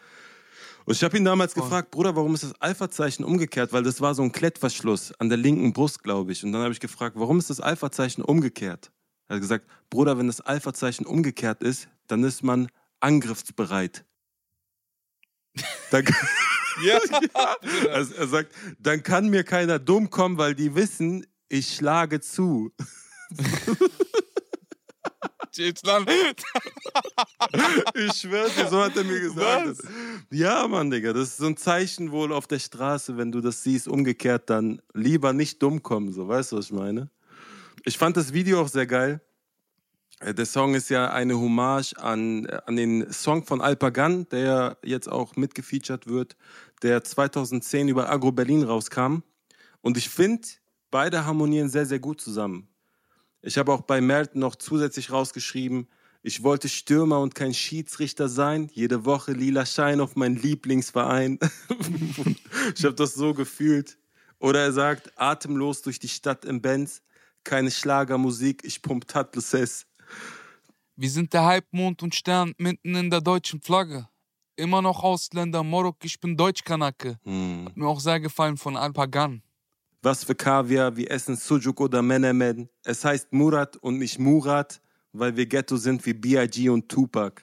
Und 0.88 0.94
ich 0.94 1.04
habe 1.04 1.16
ihn 1.16 1.24
damals 1.24 1.52
Voll. 1.52 1.62
gefragt, 1.64 1.90
Bruder, 1.90 2.16
warum 2.16 2.34
ist 2.34 2.44
das 2.44 2.60
Alpha-Zeichen 2.60 3.24
umgekehrt? 3.24 3.72
Weil 3.72 3.82
das 3.82 4.00
war 4.00 4.14
so 4.14 4.22
ein 4.22 4.32
Klettverschluss 4.32 5.12
an 5.18 5.28
der 5.28 5.38
linken 5.38 5.72
Brust, 5.72 6.02
glaube 6.02 6.32
ich. 6.32 6.44
Und 6.44 6.52
dann 6.52 6.62
habe 6.62 6.72
ich 6.72 6.80
gefragt, 6.80 7.16
warum 7.18 7.38
ist 7.38 7.50
das 7.50 7.60
Alpha-Zeichen 7.60 8.22
umgekehrt? 8.22 8.90
Er 9.28 9.36
hat 9.36 9.42
gesagt, 9.42 9.66
Bruder, 9.90 10.16
wenn 10.18 10.26
das 10.28 10.40
Alpha-Zeichen 10.40 11.04
umgekehrt 11.06 11.62
ist, 11.62 11.88
dann 12.06 12.24
ist 12.24 12.42
man 12.42 12.68
angriffsbereit. 13.00 14.04
Dann, 15.90 16.04
Ja. 16.82 16.98
also 17.92 18.14
er 18.16 18.28
sagt, 18.28 18.52
dann 18.78 19.02
kann 19.02 19.28
mir 19.28 19.44
keiner 19.44 19.78
dumm 19.78 20.10
kommen, 20.10 20.38
weil 20.38 20.54
die 20.54 20.74
wissen, 20.74 21.26
ich 21.48 21.74
schlage 21.74 22.20
zu. 22.20 22.72
Deutschland. 25.56 26.08
Ich 27.94 28.12
schwör's 28.14 28.54
dir, 28.54 28.68
so 28.68 28.82
hat 28.82 28.96
er 28.96 29.04
mir 29.04 29.20
gesagt. 29.20 29.66
Was? 29.68 29.78
Ja, 30.30 30.66
Mann, 30.68 30.90
Digga, 30.90 31.12
das 31.12 31.28
ist 31.28 31.36
so 31.38 31.46
ein 31.46 31.56
Zeichen 31.56 32.10
wohl 32.10 32.32
auf 32.32 32.46
der 32.46 32.58
Straße, 32.58 33.16
wenn 33.16 33.32
du 33.32 33.40
das 33.40 33.62
siehst, 33.62 33.88
umgekehrt 33.88 34.50
dann 34.50 34.80
lieber 34.94 35.32
nicht 35.32 35.62
dumm 35.62 35.82
kommen, 35.82 36.12
so, 36.12 36.28
weißt 36.28 36.52
du, 36.52 36.56
was 36.58 36.66
ich 36.66 36.72
meine? 36.72 37.10
Ich 37.84 37.96
fand 37.98 38.16
das 38.16 38.32
Video 38.32 38.60
auch 38.60 38.68
sehr 38.68 38.86
geil. 38.86 39.20
Äh, 40.20 40.34
Der 40.34 40.46
Song 40.46 40.74
ist 40.74 40.90
ja 40.90 41.10
eine 41.10 41.38
Hommage 41.38 41.94
an, 41.96 42.46
äh, 42.46 42.60
an 42.66 42.76
den 42.76 43.12
Song 43.12 43.44
von 43.44 43.60
Alpagan, 43.60 44.28
der 44.28 44.78
jetzt 44.84 45.08
auch 45.08 45.36
mitgefeatured 45.36 46.06
wird, 46.06 46.36
der 46.82 47.04
2010 47.04 47.88
über 47.88 48.10
Agro 48.10 48.32
Berlin 48.32 48.62
rauskam. 48.64 49.22
Und 49.80 49.96
ich 49.96 50.08
finde, 50.08 50.46
beide 50.90 51.24
harmonieren 51.24 51.68
sehr, 51.68 51.86
sehr 51.86 52.00
gut 52.00 52.20
zusammen. 52.20 52.68
Ich 53.42 53.58
habe 53.58 53.72
auch 53.72 53.82
bei 53.82 54.00
Melton 54.00 54.40
noch 54.40 54.56
zusätzlich 54.56 55.10
rausgeschrieben, 55.10 55.88
ich 56.22 56.42
wollte 56.42 56.68
Stürmer 56.68 57.20
und 57.20 57.34
kein 57.34 57.54
Schiedsrichter 57.54 58.28
sein. 58.28 58.68
Jede 58.74 59.04
Woche 59.04 59.32
lila 59.32 59.64
Schein 59.64 60.00
auf 60.00 60.16
meinen 60.16 60.36
Lieblingsverein. 60.36 61.38
ich 62.76 62.84
habe 62.84 62.94
das 62.94 63.14
so 63.14 63.34
gefühlt. 63.34 63.98
Oder 64.40 64.62
er 64.62 64.72
sagt, 64.72 65.12
atemlos 65.16 65.82
durch 65.82 65.98
die 65.98 66.08
Stadt 66.08 66.44
im 66.44 66.60
Benz. 66.60 67.02
Keine 67.44 67.70
Schlagermusik, 67.70 68.64
ich 68.64 68.82
pump 68.82 69.06
Tatluses. 69.06 69.86
Wir 70.96 71.08
sind 71.08 71.32
der 71.32 71.44
Halbmond 71.44 72.02
und 72.02 72.14
Stern 72.14 72.52
mitten 72.58 72.94
in 72.96 73.10
der 73.10 73.20
deutschen 73.20 73.62
Flagge. 73.62 74.08
Immer 74.56 74.82
noch 74.82 75.04
Ausländer, 75.04 75.62
Morok, 75.62 76.04
ich 76.04 76.18
bin 76.18 76.36
Deutschkanake. 76.36 77.20
Hat 77.64 77.76
mir 77.76 77.86
auch 77.86 78.00
sehr 78.00 78.18
gefallen 78.18 78.56
von 78.56 78.76
Alpagan. 78.76 79.40
Was 80.00 80.22
für 80.22 80.34
Kaviar, 80.34 80.96
wir 80.96 81.10
essen 81.10 81.36
Sujuk 81.36 81.80
oder 81.80 82.02
Menemen. 82.02 82.68
Es 82.84 83.04
heißt 83.04 83.32
Murat 83.32 83.76
und 83.76 83.98
nicht 83.98 84.18
Murat, 84.18 84.80
weil 85.12 85.36
wir 85.36 85.46
Ghetto 85.46 85.76
sind 85.76 86.06
wie 86.06 86.14
B.I.G. 86.14 86.68
und 86.68 86.88
Tupac. 86.88 87.42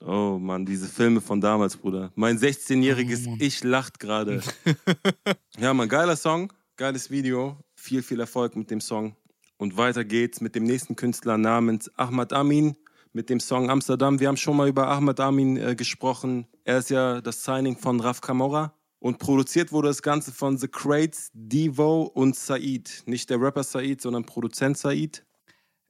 Oh 0.00 0.38
Mann, 0.40 0.64
diese 0.64 0.88
Filme 0.88 1.20
von 1.20 1.40
damals, 1.40 1.76
Bruder. 1.76 2.10
Mein 2.14 2.38
16-jähriges 2.38 3.28
Oh. 3.28 3.36
Ich 3.38 3.62
lacht 3.62 4.00
gerade. 4.00 4.40
ja, 5.58 5.74
Mann, 5.74 5.88
geiler 5.88 6.16
Song, 6.16 6.52
geiles 6.76 7.10
Video. 7.10 7.58
Viel, 7.74 8.02
viel 8.02 8.20
Erfolg 8.20 8.56
mit 8.56 8.70
dem 8.70 8.80
Song. 8.80 9.14
Und 9.58 9.76
weiter 9.76 10.04
geht's 10.04 10.40
mit 10.40 10.54
dem 10.54 10.64
nächsten 10.64 10.96
Künstler 10.96 11.36
namens 11.36 11.90
Ahmad 11.96 12.32
Amin 12.32 12.76
mit 13.12 13.28
dem 13.28 13.40
Song 13.40 13.70
Amsterdam. 13.70 14.18
Wir 14.18 14.28
haben 14.28 14.36
schon 14.36 14.56
mal 14.56 14.68
über 14.68 14.88
Ahmad 14.88 15.20
Amin 15.20 15.56
äh, 15.56 15.74
gesprochen. 15.76 16.46
Er 16.64 16.78
ist 16.78 16.90
ja 16.90 17.20
das 17.20 17.44
Signing 17.44 17.76
von 17.76 18.00
Raf 18.00 18.20
Kamora. 18.22 18.72
Und 19.02 19.18
produziert 19.18 19.72
wurde 19.72 19.88
das 19.88 20.00
Ganze 20.00 20.30
von 20.30 20.56
The 20.56 20.68
Crates, 20.68 21.30
Devo 21.32 22.02
und 22.02 22.36
Said. 22.36 23.02
Nicht 23.06 23.28
der 23.30 23.40
Rapper 23.40 23.64
Said, 23.64 24.00
sondern 24.00 24.24
Produzent 24.24 24.78
Said. 24.78 25.26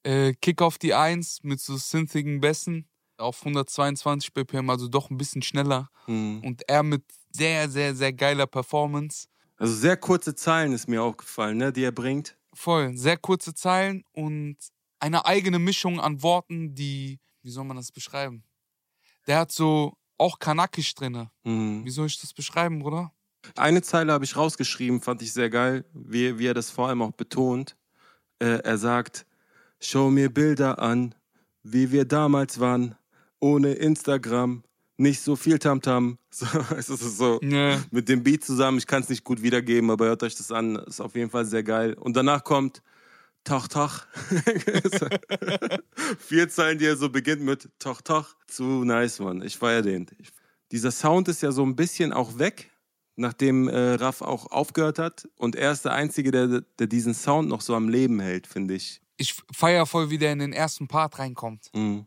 Äh, 0.03 0.33
Kick 0.41 0.63
auf 0.63 0.79
die 0.79 0.95
1 0.95 1.41
mit 1.43 1.61
so 1.61 1.77
synthigen 1.77 2.41
Bässen 2.41 2.89
auf 3.19 3.41
122 3.41 4.33
BPM, 4.33 4.71
also 4.71 4.89
doch 4.89 5.11
ein 5.11 5.19
bisschen 5.19 5.43
schneller. 5.43 5.91
Und 6.43 6.63
er 6.67 6.83
mit 6.83 7.05
sehr, 7.31 7.69
sehr, 7.69 7.95
sehr 7.95 8.15
geiler 8.15 8.47
Performance. 8.47 9.29
Also 9.59 9.75
sehr 9.75 9.99
kurze 9.99 10.35
Zeilen 10.35 10.73
ist 10.73 10.89
mir 10.89 11.03
aufgefallen, 11.03 11.59
ne, 11.59 11.71
die 11.71 11.85
er 11.85 11.93
bringt. 11.93 12.39
Voll, 12.55 12.97
sehr 12.97 13.19
kurze 13.19 13.53
Zeilen 13.53 14.05
und 14.13 14.57
eine 15.01 15.27
eigene 15.27 15.59
Mischung 15.59 16.01
an 16.01 16.23
Worten, 16.23 16.75
die, 16.75 17.21
wie 17.43 17.51
soll 17.51 17.65
man 17.65 17.77
das 17.77 17.93
beschreiben? 17.93 18.43
Der 19.27 19.39
hat 19.39 19.53
so 19.53 19.99
auch 20.23 20.39
Kanakisch 20.39 20.95
drinne. 20.95 21.31
Mhm. 21.45 21.85
Wie 21.85 21.91
soll 21.91 22.07
ich 22.07 22.21
das 22.21 22.33
beschreiben, 22.33 22.79
Bruder? 22.79 23.13
Eine 23.57 23.83
Zeile 23.83 24.13
habe 24.13 24.25
ich 24.25 24.37
rausgeschrieben, 24.37 25.01
fand 25.01 25.21
ich 25.23 25.33
sehr 25.33 25.51
geil, 25.51 25.85
wie, 25.93 26.39
wie 26.39 26.47
er 26.47 26.55
das 26.55 26.71
vor 26.71 26.89
allem 26.89 27.03
auch 27.03 27.11
betont. 27.13 27.77
Äh, 28.39 28.61
er 28.63 28.79
sagt, 28.79 29.27
schau 29.81 30.11
mir 30.11 30.33
Bilder 30.33 30.79
an, 30.79 31.15
wie 31.65 31.91
wir 31.91 32.05
damals 32.05 32.61
waren, 32.61 32.95
ohne 33.41 33.73
Instagram, 33.73 34.63
nicht 34.97 35.21
so 35.21 35.37
viel 35.37 35.59
Tamtam. 35.59 36.19
So, 36.35 36.47
es 36.79 36.89
ist 36.89 37.19
so 37.19 37.41
Ja. 37.43 37.83
mit 37.91 38.09
dem 38.09 38.23
Beat 38.23 38.43
zusammen, 38.43 38.79
ich 38.79 38.87
kann 38.87 39.03
es 39.03 39.11
nicht 39.11 39.23
gut 39.23 39.43
wiedergeben, 39.43 39.91
aber 39.91 40.07
hört 40.07 40.23
euch 40.23 40.35
das 40.35 40.51
an, 40.51 40.77
ist 40.77 40.99
auf 41.01 41.15
jeden 41.15 41.29
Fall 41.29 41.45
sehr 41.45 41.63
geil. 41.63 41.93
Und 41.93 42.17
danach 42.17 42.43
kommt 42.43 42.81
Toch 43.45 43.69
Toch. 43.69 44.07
Vier 46.19 46.49
Zeilen, 46.49 46.79
die 46.79 46.87
er 46.87 46.97
so 46.97 47.09
beginnt 47.09 47.43
mit 47.43 47.69
Toch 47.79 48.01
Toch. 48.03 48.37
Zu 48.47 48.85
nice, 48.85 49.19
Mann. 49.19 49.43
Ich 49.43 49.57
feier 49.59 49.83
den. 49.83 50.07
Dieser 50.71 50.91
Sound 50.91 51.29
ist 51.29 51.43
ja 51.43 51.53
so 51.53 51.65
ein 51.65 51.75
bisschen 51.77 52.13
auch 52.13 52.39
weg, 52.39 52.71
nachdem 53.17 53.69
äh, 53.69 53.95
Raff 53.95 54.23
auch 54.23 54.51
aufgehört 54.51 54.99
hat. 54.99 55.29
Und 55.37 55.57
er 55.57 55.73
ist 55.73 55.85
der 55.85 55.93
Einzige, 55.93 56.31
der, 56.31 56.63
der 56.79 56.87
diesen 56.87 57.15
Sound 57.15 57.49
noch 57.49 57.61
so 57.61 57.75
am 57.75 57.89
Leben 57.89 58.21
hält, 58.21 58.47
finde 58.47 58.75
ich. 58.75 59.01
Ich 59.17 59.35
feier 59.53 59.87
voll, 59.87 60.11
wie 60.11 60.19
der 60.19 60.33
in 60.33 60.39
den 60.39 60.53
ersten 60.53 60.89
Part 60.89 61.19
reinkommt. 61.19 61.69
Mhm. 61.75 62.07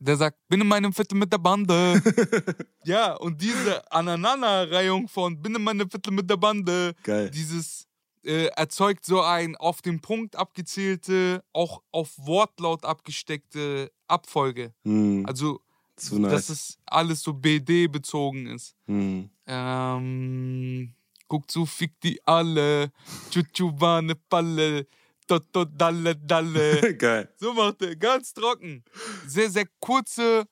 Der 0.00 0.16
sagt, 0.16 0.36
bin 0.48 0.60
in 0.60 0.66
meinem 0.66 0.92
Viertel 0.92 1.16
mit 1.16 1.32
der 1.32 1.38
Bande. 1.38 2.02
ja, 2.84 3.14
und 3.14 3.40
diese 3.40 3.90
Aneinanderreihung 3.92 5.06
von 5.06 5.40
bin 5.40 5.54
in 5.54 5.62
meinem 5.62 5.88
Viertel 5.88 6.12
mit 6.12 6.28
der 6.28 6.36
Bande, 6.36 6.92
Geil. 7.04 7.30
dieses 7.30 7.86
äh, 8.24 8.46
erzeugt 8.56 9.04
so 9.04 9.22
ein 9.22 9.56
auf 9.56 9.82
den 9.82 10.00
Punkt 10.00 10.36
abgezielte, 10.36 11.42
auch 11.52 11.82
auf 11.90 12.10
Wortlaut 12.18 12.84
abgesteckte 12.84 13.90
Abfolge. 14.06 14.74
Mhm. 14.84 15.24
Also, 15.26 15.60
nice. 16.10 16.30
dass 16.30 16.48
es 16.48 16.78
alles 16.86 17.22
so 17.22 17.32
BD-bezogen 17.32 18.46
ist. 18.46 18.74
Mhm. 18.86 19.30
Ähm, 19.46 20.94
guck 21.28 21.50
zu, 21.50 21.66
fick 21.66 22.00
die 22.00 22.20
alle. 22.26 22.92
Chuchu 23.30 23.72
war 23.80 24.02
ne 24.02 24.16
Falle. 24.28 24.86
Toto 25.26 25.64
dalle 25.64 26.16
dalle. 26.16 26.94
Geil. 26.98 27.28
So 27.36 27.54
macht 27.54 27.82
er, 27.82 27.96
ganz 27.96 28.34
trocken. 28.34 28.84
Sehr, 29.26 29.50
sehr 29.50 29.66
kurze 29.78 30.46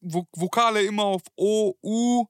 Vo 0.00 0.26
Vokale 0.32 0.82
immer 0.82 1.04
auf 1.04 1.22
O, 1.36 1.74
U. 1.82 2.26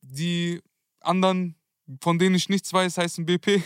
Die 0.00 0.60
anderen, 1.00 1.54
von 2.00 2.18
denen 2.18 2.34
ich 2.34 2.48
nichts 2.48 2.72
weiß, 2.72 2.98
heißen 2.98 3.24
BP. 3.24 3.62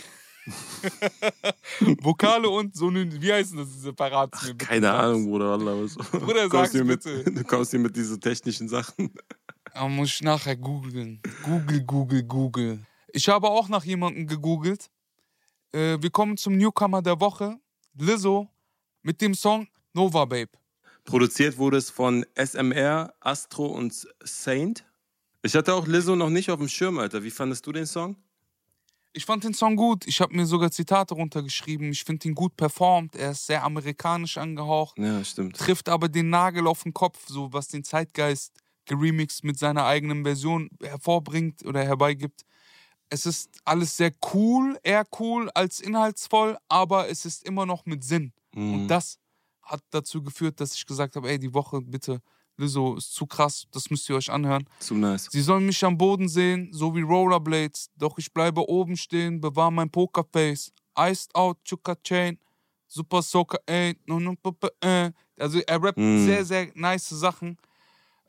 Vokale 2.01 2.49
und 2.49 2.75
so 2.75 2.87
eine, 2.87 3.21
wie 3.21 3.31
heißen 3.31 3.57
das, 3.57 3.71
diese 3.71 3.93
Parats? 3.93 4.53
Keine 4.57 4.87
sag's. 4.87 5.03
Ahnung, 5.03 5.25
Bruder. 5.25 5.45
Allah, 5.53 5.83
was. 5.83 5.95
Bruder, 5.95 6.43
du, 6.43 6.49
sag's 6.49 6.71
hier 6.71 6.83
mit, 6.83 7.03
bitte. 7.03 7.31
du 7.31 7.43
kommst 7.43 7.71
hier 7.71 7.79
mit 7.79 7.95
diesen 7.95 8.19
technischen 8.19 8.69
Sachen. 8.69 9.11
Aber 9.73 9.89
muss 9.89 10.09
ich 10.09 10.21
nachher 10.21 10.55
googeln. 10.55 11.21
Google, 11.43 11.83
Google, 11.83 12.23
Google. 12.23 12.85
Ich 13.11 13.27
habe 13.29 13.49
auch 13.49 13.69
nach 13.69 13.83
jemandem 13.83 14.27
gegoogelt. 14.27 14.89
Äh, 15.71 15.97
wir 16.01 16.09
kommen 16.09 16.37
zum 16.37 16.57
Newcomer 16.57 17.01
der 17.01 17.19
Woche. 17.19 17.57
Lizzo 17.93 18.49
mit 19.01 19.21
dem 19.21 19.33
Song 19.33 19.67
Nova 19.93 20.25
Babe. 20.25 20.51
Produziert 21.03 21.57
wurde 21.57 21.77
es 21.77 21.89
von 21.89 22.25
SMR, 22.35 23.13
Astro 23.19 23.65
und 23.67 24.07
Saint. 24.23 24.85
Ich 25.41 25.55
hatte 25.55 25.73
auch 25.73 25.87
Lizzo 25.87 26.15
noch 26.15 26.29
nicht 26.29 26.51
auf 26.51 26.59
dem 26.59 26.67
Schirm, 26.67 26.99
Alter. 26.99 27.23
Wie 27.23 27.31
fandest 27.31 27.65
du 27.65 27.71
den 27.71 27.85
Song? 27.85 28.17
Ich 29.13 29.25
fand 29.25 29.43
den 29.43 29.53
Song 29.53 29.75
gut. 29.75 30.05
Ich 30.05 30.21
habe 30.21 30.35
mir 30.35 30.45
sogar 30.45 30.71
Zitate 30.71 31.15
runtergeschrieben. 31.15 31.91
Ich 31.91 32.03
finde 32.03 32.27
ihn 32.27 32.35
gut 32.35 32.55
performt. 32.55 33.15
Er 33.15 33.31
ist 33.31 33.47
sehr 33.47 33.63
amerikanisch 33.63 34.37
angehaucht. 34.37 34.97
Ja, 34.99 35.23
stimmt. 35.23 35.57
Trifft 35.57 35.89
aber 35.89 36.07
den 36.07 36.29
Nagel 36.29 36.67
auf 36.67 36.83
den 36.83 36.93
Kopf, 36.93 37.27
so 37.27 37.51
was 37.51 37.67
den 37.67 37.83
Zeitgeist 37.83 38.53
geremixed 38.85 39.43
mit 39.43 39.57
seiner 39.59 39.85
eigenen 39.85 40.23
Version 40.23 40.69
hervorbringt 40.81 41.65
oder 41.65 41.83
herbeigibt. 41.83 42.43
Es 43.09 43.25
ist 43.25 43.49
alles 43.63 43.95
sehr 43.95 44.11
cool, 44.33 44.77
eher 44.83 45.05
cool 45.19 45.49
als 45.53 45.79
inhaltsvoll, 45.79 46.57
aber 46.67 47.09
es 47.09 47.25
ist 47.25 47.43
immer 47.45 47.65
noch 47.65 47.85
mit 47.85 48.03
Sinn. 48.03 48.33
Mhm. 48.53 48.73
Und 48.73 48.87
das 48.87 49.19
hat 49.61 49.81
dazu 49.91 50.23
geführt, 50.23 50.59
dass 50.59 50.73
ich 50.73 50.85
gesagt 50.85 51.15
habe, 51.15 51.29
ey, 51.29 51.39
die 51.39 51.53
Woche 51.53 51.81
bitte, 51.81 52.21
Lizzo 52.57 52.95
ist 52.95 53.13
zu 53.13 53.25
krass, 53.25 53.67
das 53.71 53.89
müsst 53.89 54.09
ihr 54.09 54.15
euch 54.15 54.31
anhören. 54.31 54.67
Zu 54.79 54.95
nice. 54.95 55.27
Sie 55.31 55.41
sollen 55.41 55.65
mich 55.65 55.83
am 55.85 55.97
Boden 55.97 56.27
sehen, 56.27 56.69
so 56.71 56.95
wie 56.95 57.01
Rollerblades, 57.01 57.89
doch 57.95 58.17
ich 58.17 58.33
bleibe 58.33 58.67
oben 58.67 58.97
stehen, 58.97 59.39
bewahr 59.39 59.71
mein 59.71 59.89
Pokerface. 59.91 60.71
Iced 60.97 61.33
out, 61.35 61.63
Chuka 61.63 61.95
Chain, 62.03 62.39
Super 62.87 63.21
Soaker, 63.21 63.59
ey, 63.67 63.95
no, 64.05 64.19
no, 64.19 64.33
p- 64.35 64.51
p- 64.51 64.87
äh. 64.87 65.11
Also 65.39 65.59
er 65.59 65.83
rappt 65.83 65.99
Mm. 65.99 66.25
sehr, 66.25 66.43
sehr 66.45 66.71
nice 66.73 67.09
Sachen 67.09 67.57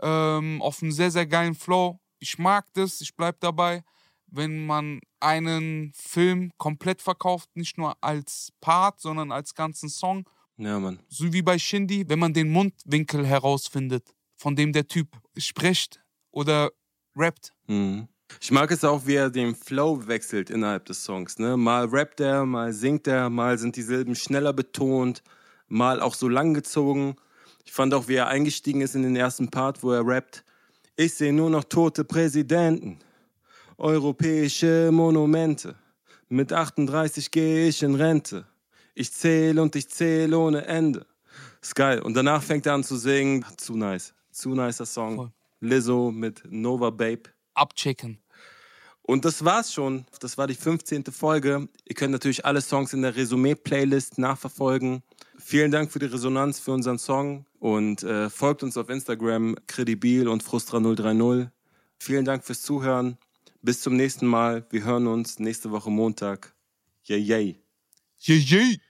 ähm, 0.01 0.61
auf 0.63 0.83
einem 0.83 0.93
sehr, 0.93 1.11
sehr 1.11 1.27
geilen 1.27 1.55
Flow. 1.55 1.99
Ich 2.19 2.39
mag 2.39 2.67
das, 2.75 3.01
ich 3.01 3.15
bleib 3.17 3.41
dabei, 3.41 3.83
wenn 4.27 4.67
man 4.67 5.01
einen 5.21 5.93
Film 5.95 6.53
komplett 6.59 7.01
verkauft, 7.01 7.49
nicht 7.55 7.79
nur 7.79 7.97
als 8.03 8.53
Part, 8.61 9.01
sondern 9.01 9.33
als 9.33 9.55
ganzen 9.55 9.89
Song 9.89 10.29
Ja, 10.59 10.79
Mann. 10.79 11.01
so 11.09 11.33
wie 11.33 11.43
bei 11.43 11.59
Shindy, 11.59 12.05
wenn 12.09 12.19
man 12.19 12.35
den 12.35 12.51
Mundwinkel 12.51 13.27
herausfindet, 13.27 14.15
von 14.39 14.57
dem 14.57 14.73
der 14.73 14.87
Typ 14.87 15.09
spricht 15.37 16.01
oder 16.31 16.71
rappt. 17.15 17.53
Mhm. 17.67 18.09
Ich 18.41 18.51
mag 18.51 18.71
es 18.71 18.85
auch, 18.85 19.07
wie 19.07 19.15
er 19.15 19.31
den 19.31 19.55
Flow 19.55 20.07
wechselt 20.07 20.51
innerhalb 20.51 20.85
des 20.87 21.03
Songs. 21.05 21.39
Ne? 21.39 21.57
Mal 21.57 21.87
rappt 21.87 22.21
er, 22.21 22.47
mal 22.47 22.73
singt 22.73 23.07
er, 23.07 23.31
mal 23.31 23.59
sind 23.59 23.77
die 23.77 23.83
Silben 23.83 24.15
schneller 24.15 24.53
betont, 24.53 25.23
mal 25.67 26.01
auch 26.01 26.15
so 26.15 26.29
langgezogen. 26.29 27.17
Ich 27.65 27.73
fand 27.73 27.93
auch, 27.95 28.07
wie 28.07 28.15
er 28.15 28.29
eingestiegen 28.29 28.81
ist 28.81 28.95
in 28.95 29.03
den 29.03 29.17
ersten 29.17 29.49
Part, 29.51 29.83
wo 29.83 29.93
er 29.93 30.07
rappt. 30.07 30.45
Ich 30.97 31.15
sehe 31.15 31.33
nur 31.33 31.51
noch 31.51 31.65
tote 31.65 32.05
Präsidenten, 32.05 32.99
europäische 33.77 34.91
Monumente. 34.93 35.75
Mit 36.29 36.53
38 36.53 37.31
gehe 37.31 37.69
ich 37.69 37.83
in 37.83 37.95
Rente. 37.95 38.47
Ich 38.95 39.13
zähle 39.13 39.63
und 39.63 39.75
ich 39.75 39.89
zähle 39.89 40.37
ohne 40.37 40.67
Ende. 40.67 41.07
Ist 41.63 41.75
geil. 41.75 42.01
Und 42.01 42.15
danach 42.15 42.43
fängt 42.43 42.67
er 42.67 42.75
an 42.75 42.85
zu 42.85 42.97
singen. 42.97 43.45
Zu 43.57 43.77
nice. 43.77 44.13
Zu 44.39 44.55
nicer 44.55 44.87
Song. 44.87 45.17
Voll. 45.17 45.33
Lizzo 45.61 46.13
mit 46.13 46.43
Nova 46.49 46.91
Babe. 46.91 47.23
Abchecken. 47.55 48.19
Und 49.03 49.25
das 49.25 49.45
war's 49.45 49.73
schon. 49.73 50.07
Das 50.21 50.39
war 50.39 50.47
die 50.47 50.55
15. 50.55 51.07
Folge. 51.07 51.69
Ihr 51.85 51.95
könnt 51.97 52.13
natürlich 52.13 52.45
alle 52.45 52.61
Songs 52.61 52.93
in 52.93 53.03
der 53.03 53.17
Resümee-Playlist 53.17 54.19
nachverfolgen. 54.19 55.03
Vielen 55.39 55.73
Dank 55.73 55.91
für 55.91 55.99
die 55.99 56.07
Resonanz 56.07 56.61
für 56.61 56.73
unseren 56.73 56.99
Song 56.99 57.47
und 57.59 58.05
äh, 58.05 58.31
folgt 58.31 58.63
uns 58.63 58.77
auf 58.77 58.89
Instagram 58.91 59.57
kredibil 59.67 60.29
und 60.29 60.45
frustra030. 60.45 61.51
Vielen 61.99 62.25
Dank 62.25 62.45
fürs 62.45 62.63
Zuhören. 62.63 63.19
Bis 63.61 63.81
zum 63.81 63.97
nächsten 63.97 64.27
Mal. 64.27 64.67
Wir 64.71 64.85
hören 64.85 65.09
uns 65.09 65.41
nächste 65.41 65.73
Woche 65.73 65.91
Montag. 65.91 66.55
Yay, 67.05 67.19
yay. 67.19 67.61
Yay, 68.21 68.39
yay. 68.39 68.81